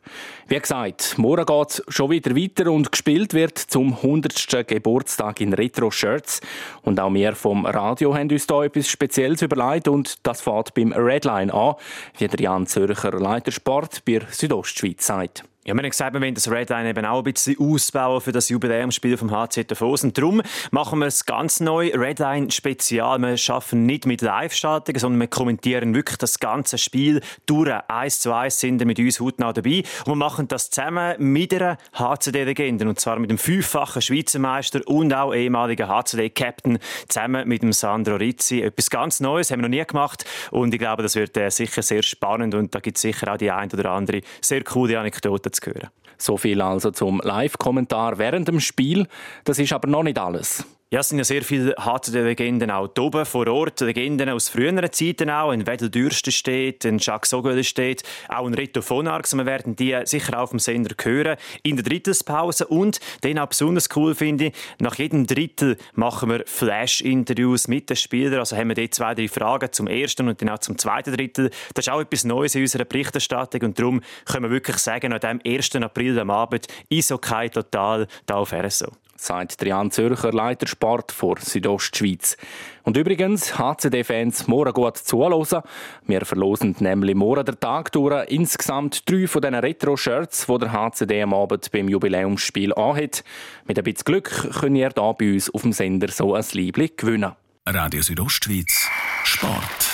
Wie 0.49 0.61
gesagt, 0.61 1.19
morgen 1.19 1.45
geht 1.45 1.71
es 1.71 1.83
schon 1.89 2.09
wieder 2.09 2.37
weiter 2.37 2.71
und 2.71 2.93
gespielt 2.93 3.35
wird 3.35 3.59
zum 3.59 3.95
100. 3.95 4.69
Geburtstag 4.69 5.41
in 5.41 5.53
Retro-Shirts. 5.53 6.41
Und 6.83 7.01
auch 7.01 7.13
wir 7.13 7.35
vom 7.35 7.67
Radio 7.67 8.15
haben 8.15 8.31
uns 8.31 8.47
da 8.47 8.63
etwas 8.63 8.89
Spezielles 8.89 9.43
überlegt 9.43 9.89
und 9.89 10.25
das 10.25 10.43
fährt 10.43 10.73
beim 10.75 10.93
Redline 10.93 11.53
an, 11.53 11.75
wie 12.19 12.29
der 12.29 12.39
Jan 12.39 12.69
Zürcher 12.69 13.11
Leiter 13.11 13.51
Sport 13.51 14.05
bei 14.05 14.21
Südostschweiz 14.31 15.05
sagt. 15.05 15.43
Ja, 15.67 15.75
wir 15.75 15.83
haben 15.83 15.91
gesagt, 15.91 16.15
wir 16.15 16.21
wollen 16.21 16.35
das 16.35 16.49
Redline 16.49 16.91
eben 16.91 17.05
auch 17.05 17.19
ein 17.19 17.33
bisschen 17.33 17.59
ausbauen 17.59 18.21
für 18.21 18.31
das 18.31 18.51
Jubiläumsspiel 18.51 19.17
vom 19.17 19.33
HC 19.33 19.65
Davos. 19.65 20.05
Und 20.05 20.17
darum 20.17 20.41
machen 20.71 21.01
wir 21.01 21.07
es 21.07 21.27
ganz 21.27 21.59
neu, 21.59 21.91
Redline 21.93 22.53
Spezial. 22.53 23.19
Wir 23.19 23.37
schaffen 23.37 23.85
nicht 23.85 24.07
mit 24.07 24.23
Live-Schaltungen, 24.23 25.01
sondern 25.01 25.21
wir 25.23 25.27
kommentieren 25.27 25.93
wirklich 25.93 26.19
das 26.19 26.39
ganze 26.39 26.79
Spiel 26.79 27.21
durch. 27.47 27.73
Eins 27.89 28.21
zu 28.21 28.33
eins 28.33 28.61
sind 28.61 28.79
wir 28.79 28.87
mit 28.87 29.01
uns 29.01 29.19
hautnah 29.19 29.53
dabei. 29.53 29.83
Und 30.05 30.13
wir 30.13 30.15
machen 30.15 30.36
das 30.45 30.71
zusammen 30.71 31.15
mit 31.19 31.53
einer 31.55 31.79
HCD-Legende. 31.95 32.89
Und 32.89 33.01
zwar 33.01 33.19
mit 33.19 33.31
dem 33.31 33.39
fünffachen 33.39 34.03
Schweizer 34.03 34.39
Meister 34.39 34.81
und 34.87 35.13
auch 35.13 35.35
ehemaligen 35.35 35.89
HCD-Captain 35.89 36.79
zusammen 37.09 37.49
mit 37.49 37.63
dem 37.63 37.73
Sandro 37.73 38.17
Rizzi. 38.17 38.63
Etwas 38.63 38.91
ganz 38.91 39.21
Neues 39.21 39.51
haben 39.51 39.61
wir 39.61 39.69
noch 39.69 39.77
nie 39.77 39.85
gemacht. 39.85 40.25
Und 40.51 40.73
ich 40.75 40.81
glaube, 40.81 41.03
das 41.03 41.15
wird 41.15 41.37
äh, 41.37 41.51
sicher 41.51 41.83
sehr 41.83 42.03
spannend. 42.03 42.55
Und 42.55 42.75
da 42.75 42.81
gibt 42.81 42.97
es 42.97 43.03
sicher 43.03 43.33
auch 43.33 43.39
die 43.39 43.51
ein 43.51 43.71
oder 43.73 43.91
andere 43.91 44.21
sehr 44.41 44.63
coole 44.63 44.99
Anekdote 44.99 45.51
zu 45.51 45.67
hören. 45.67 45.89
So 46.19 46.37
viel 46.37 46.61
also 46.63 46.91
zum 46.91 47.21
Live-Kommentar 47.23 48.19
während 48.19 48.49
dem 48.49 48.61
Spiel. 48.61 49.07
Das 49.45 49.59
ist 49.59 49.73
aber 49.73 49.89
noch 49.89 50.03
nicht 50.03 50.19
alles. 50.19 50.65
Ja, 50.89 51.01
es 51.01 51.09
sind 51.09 51.19
ja 51.19 51.25
sehr 51.25 51.43
viele 51.43 51.75
HCD-Legenden 51.77 52.71
auch 52.71 52.89
oben 52.97 53.27
vor 53.27 53.49
Ort. 53.49 53.81
Legenden 53.81 54.29
aus 54.29 54.49
früheren 54.49 54.93
Zeiten 54.93 55.29
auch. 55.31 55.51
In 55.51 55.67
Wedel 55.67 55.91
Dürsten 55.91 56.31
steht, 56.31 56.85
in 56.85 56.99
Jacques 56.99 57.31
Sogöl 57.31 57.65
steht, 57.65 58.05
auch 58.29 58.47
in 58.47 58.55
Rito 58.55 58.83
von 58.83 59.09
Arx. 59.09 59.35
Wir 59.35 59.47
werden 59.47 59.75
die 59.75 59.99
sicher 60.05 60.41
auf 60.41 60.51
dem 60.51 60.61
Sender 60.61 60.95
hören. 61.03 61.39
In 61.65 61.75
der 61.75 61.85
Drittelspause. 61.85 62.69
Und 62.69 63.01
den 63.25 63.41
auch 63.41 63.49
besonders 63.49 63.89
cool 63.97 64.15
finde 64.15 64.53
nach 64.79 64.95
jedem 64.95 65.27
Drittel 65.27 65.77
machen 65.95 66.31
wir 66.31 66.45
Flash-Interviews 66.47 67.67
mit 67.67 67.91
den 67.91 67.97
Spielern. 67.97 68.39
Also 68.39 68.57
haben 68.57 68.69
wir 68.69 68.77
dort 68.77 68.95
zwei, 68.95 69.17
drei 69.17 69.27
Fragen 69.27 69.73
zum 69.73 69.89
ersten 69.89 70.29
und 70.29 70.41
dann 70.41 70.51
auch 70.51 70.61
zum 70.61 70.79
zweiten 70.79 71.17
Drittel. 71.17 71.51
Das 71.75 71.89
ist 71.89 71.93
auch 71.93 72.01
etwas 72.01 72.23
Neues 72.23 72.55
in 72.55 72.63
unserer 72.63 72.85
Berichterstattung. 72.85 73.63
Und 73.63 73.77
darum 73.77 74.03
können 74.25 74.45
wir 74.45 74.51
wirklich 74.53 74.79
sagen, 74.79 75.13
an 75.13 75.19
dem 75.19 75.41
1. 75.45 75.75
April 75.75 76.17
am 76.21 76.31
Abend 76.31 76.69
ist 76.89 77.11
okay 77.11 77.49
total 77.49 78.07
da 78.27 78.37
auf 78.37 78.53
RSO 78.53 78.93
sagt 79.17 79.65
Jan 79.65 79.91
Zürcher, 79.91 80.33
Leiter 80.33 80.67
Sport 80.67 81.13
vor 81.13 81.37
Südostschweiz. 81.39 82.37
Und 82.85 82.97
übrigens, 82.97 83.59
HCD-Fans, 83.59 84.47
morgen 84.47 84.73
gut 84.73 84.97
zuhören. 84.97 85.63
Wir 86.07 86.25
verlosen 86.25 86.77
nämlich 86.79 87.15
morgen 87.15 87.45
der 87.45 87.59
Tag 87.59 87.93
durch 87.93 88.29
insgesamt 88.29 89.11
drei 89.11 89.27
von 89.27 89.43
diesen 89.43 89.55
Retro-Shirts, 89.55 90.47
die 90.47 90.59
der 90.59 90.73
HCD 90.73 91.23
am 91.23 91.35
Abend 91.35 91.71
beim 91.73 91.89
Jubiläumsspiel 91.89 92.73
anhat. 92.75 93.25
Mit 93.67 93.79
ein 93.79 93.85
bisschen 93.85 94.05
Glück 94.05 94.51
könnt 94.61 94.77
ihr 94.77 94.91
hier 94.95 95.15
bei 95.15 95.33
uns 95.33 95.53
auf 95.53 95.63
dem 95.63 95.73
Sender 95.73 96.09
so 96.09 96.35
ein 96.35 96.45
Liebling 96.53 96.91
gewinnen. 96.97 97.33
Radio 97.67 98.03
Südostschweiz, 98.03 98.89
Sport. 99.25 99.91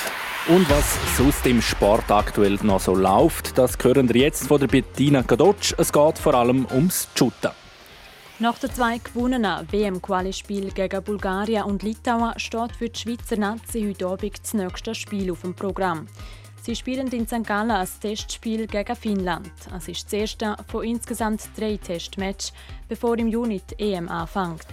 Und 0.48 0.68
was 0.68 0.98
sonst 1.16 1.46
im 1.46 1.62
Sport 1.62 2.10
aktuell 2.10 2.58
noch 2.62 2.80
so 2.80 2.96
läuft, 2.96 3.56
das 3.56 3.78
hören 3.80 4.12
wir 4.12 4.20
jetzt 4.20 4.48
von 4.48 4.58
der 4.58 4.66
Bettina 4.66 5.22
Kadotsch. 5.22 5.72
Es 5.78 5.92
geht 5.92 6.18
vor 6.18 6.34
allem 6.34 6.66
ums 6.72 7.08
Shooten. 7.16 7.61
Nach 8.42 8.58
den 8.58 8.74
zwei 8.74 8.98
gewonnenen 8.98 9.70
WM-Qualispielen 9.70 10.74
gegen 10.74 11.04
Bulgarien 11.04 11.62
und 11.62 11.84
Litauen 11.84 12.36
steht 12.40 12.74
für 12.76 12.88
die 12.88 12.98
Schweizer 12.98 13.36
Nazi 13.36 13.86
heute 13.88 14.08
Abend 14.08 14.36
das 14.42 14.54
nächste 14.54 14.96
Spiel 14.96 15.30
auf 15.30 15.42
dem 15.42 15.54
Programm. 15.54 16.08
Sie 16.60 16.74
spielen 16.74 17.06
in 17.12 17.24
St. 17.24 17.46
Gallen 17.46 17.70
ein 17.70 17.88
Testspiel 18.00 18.66
gegen 18.66 18.96
Finnland. 18.96 19.52
Es 19.76 19.86
ist 19.86 20.06
das 20.06 20.12
erste 20.12 20.56
von 20.66 20.82
insgesamt 20.82 21.50
drei 21.56 21.76
Testmatches, 21.76 22.52
bevor 22.88 23.16
im 23.16 23.28
Juni 23.28 23.62
die 23.70 23.92
EM 23.92 24.08
anfängt. 24.08 24.66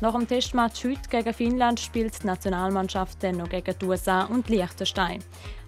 Nach 0.00 0.14
dem 0.14 0.28
Testmatch 0.28 0.84
heute 0.84 1.08
gegen 1.10 1.34
Finnland 1.34 1.80
spielt 1.80 2.22
die 2.22 2.26
Nationalmannschaft 2.28 3.20
dann 3.24 3.38
noch 3.38 3.48
gegen 3.48 3.76
die 3.80 3.84
USA 3.84 4.26
und 4.26 4.48
Liechtenstein. 4.48 5.24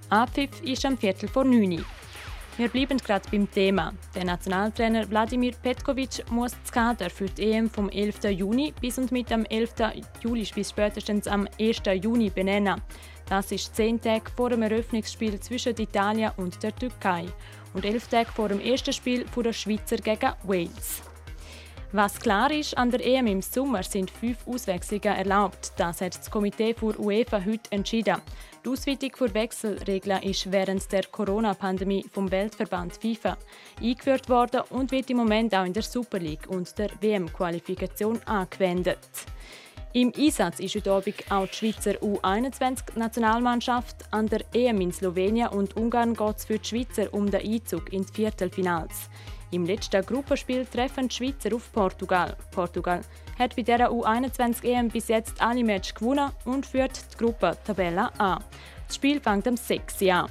Abpfiff 0.09 0.63
ist 0.63 0.85
am 0.87 0.97
Viertel 0.97 1.29
vor 1.29 1.43
9 1.43 1.73
Uhr. 1.73 1.85
Wir 2.57 2.69
bleiben 2.69 2.99
gerade 2.99 3.29
beim 3.31 3.51
Thema. 3.51 3.95
Der 4.15 4.25
Nationaltrainer 4.25 5.09
Wladimir 5.09 5.55
Petkovic 5.63 6.31
muss 6.31 6.53
das 6.61 6.73
Kader 6.73 7.09
für 7.09 7.27
die 7.27 7.53
EM 7.53 7.71
vom 7.71 7.89
11. 7.89 8.25
Juni 8.31 8.75
bis 8.81 8.99
und 8.99 9.13
mit 9.13 9.31
dem 9.31 9.45
11. 9.47 9.75
Juli 10.21 10.47
bis 10.55 10.71
spätestens 10.71 11.27
am 11.27 11.49
1. 11.59 11.83
Juni 12.03 12.29
benennen. 12.31 12.83
Das 13.29 13.53
ist 13.53 13.75
zehn 13.77 14.01
Tage 14.01 14.31
vor 14.37 14.51
dem 14.51 14.63
Eröffnungsspiel 14.63 15.39
zwischen 15.41 15.77
Italien 15.79 16.33
und 16.37 16.63
der 16.63 16.75
Türkei 16.75 17.27
und 17.75 17.85
elf 17.85 18.09
Tage 18.09 18.31
vor 18.33 18.49
dem 18.49 18.61
ersten 18.61 18.93
Spiel 18.93 19.25
der 19.25 19.53
Schweizer 19.53 19.97
gegen 19.97 20.33
Wales. 20.43 21.10
Was 21.93 22.21
klar 22.21 22.53
ist, 22.53 22.79
an 22.79 22.93
der 22.93 23.05
EM 23.05 23.27
im 23.27 23.43
Sommer 23.43 23.83
sind 23.83 24.13
fünf 24.13 24.47
Auswechslungen 24.47 25.17
erlaubt. 25.17 25.73
Das 25.77 26.01
hat 26.01 26.17
das 26.17 26.31
Komitee 26.31 26.73
für 26.73 26.97
UEFA 27.01 27.45
heute 27.45 27.73
entschieden. 27.73 28.19
Die 28.65 28.69
Ausweitung 28.69 29.11
für 29.17 29.35
Wechselregeln 29.35 30.23
ist 30.23 30.53
während 30.53 30.93
der 30.93 31.03
Corona-Pandemie 31.11 32.07
vom 32.13 32.31
Weltverband 32.31 32.97
FIFA 32.97 33.37
eingeführt 33.83 34.29
worden 34.29 34.61
und 34.71 34.93
wird 34.93 35.11
im 35.11 35.17
Moment 35.17 35.53
auch 35.53 35.65
in 35.65 35.73
der 35.73 35.83
Super 35.83 36.21
League 36.21 36.49
und 36.49 36.79
der 36.79 36.91
WM-Qualifikation 37.01 38.21
angewendet. 38.25 39.01
Im 39.93 40.13
Einsatz 40.17 40.61
ist 40.61 40.77
heute 40.77 40.93
Abend 40.93 41.17
auch 41.29 41.49
die 41.49 41.57
Schweizer 41.57 41.95
U21-Nationalmannschaft. 41.95 43.97
An 44.13 44.29
der 44.29 44.43
EM 44.55 44.81
in 44.81 44.93
Slowenien 44.93 45.49
und 45.49 45.77
Ungarn 45.77 46.15
geht 46.15 46.37
es 46.37 46.45
für 46.45 46.61
die 46.61 46.69
Schweizer 46.69 47.13
um 47.13 47.29
den 47.29 47.41
Einzug 47.41 47.93
in 47.93 48.07
die 48.07 48.13
Viertelfinals. 48.13 49.11
Im 49.53 49.67
letzten 49.67 50.07
Gruppenspiel 50.07 50.65
treffen 50.65 51.09
die 51.09 51.15
Schweizer 51.15 51.55
auf 51.55 51.73
Portugal. 51.73 52.37
Portugal 52.53 53.01
hat 53.37 53.57
bei 53.57 53.63
dieser 53.63 53.91
U21 53.91 54.63
EM 54.63 54.89
bis 54.89 55.09
jetzt 55.09 55.43
alle 55.43 55.65
Matches 55.65 55.95
gewonnen 55.95 56.31
und 56.45 56.65
führt 56.65 56.93
die 57.13 57.17
Gruppe 57.17 57.57
Tabelle 57.65 58.11
an. 58.21 58.45
Das 58.87 58.95
Spiel 58.95 59.21
fängt 59.21 59.49
am 59.49 59.57
6. 59.57 60.03
an. 60.03 60.31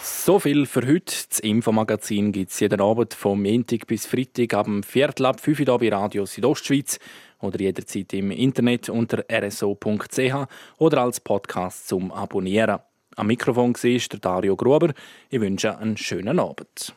So 0.00 0.38
viel 0.38 0.64
für 0.66 0.86
heute. 0.86 1.14
Das 1.28 1.40
Infomagazin 1.40 2.32
gibt 2.32 2.50
es 2.50 2.60
jeden 2.60 2.80
Abend 2.80 3.12
vom 3.12 3.42
Montag 3.42 3.86
bis 3.86 4.06
Freitag 4.06 4.54
ab 4.54 4.64
dem 4.64 4.82
Viertel 4.82 5.26
ab 5.26 5.40
5 5.40 5.60
Uhr 5.60 5.78
bei 5.78 5.88
Radio 5.90 6.24
Südostschweiz 6.24 6.98
oder 7.40 7.60
jederzeit 7.60 8.12
im 8.14 8.30
Internet 8.30 8.88
unter 8.88 9.24
rso.ch 9.30 10.48
oder 10.78 11.02
als 11.02 11.20
Podcast 11.20 11.88
zum 11.88 12.12
Abonnieren. 12.12 12.78
Am 13.18 13.26
Mikrofon 13.26 13.74
war 13.74 14.00
der 14.12 14.20
Dario 14.20 14.54
Gruber. 14.54 14.92
Ich 15.28 15.40
wünsche 15.40 15.76
einen 15.76 15.96
schönen 15.96 16.38
Abend. 16.38 16.94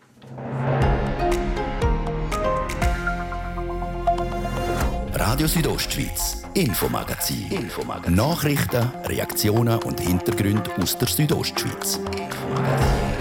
Radio 5.15 5.47
Südostschweiz, 5.47 6.43
Infomagazin. 6.53 7.49
Infomagazin. 7.49 8.13
Nachrichten, 8.13 8.91
Reaktionen 9.05 9.79
und 9.79 9.99
Hintergründe 9.99 10.69
aus 10.79 10.95
der 10.95 11.07
Südostschweiz. 11.07 11.97
Infomagazin. 11.97 13.20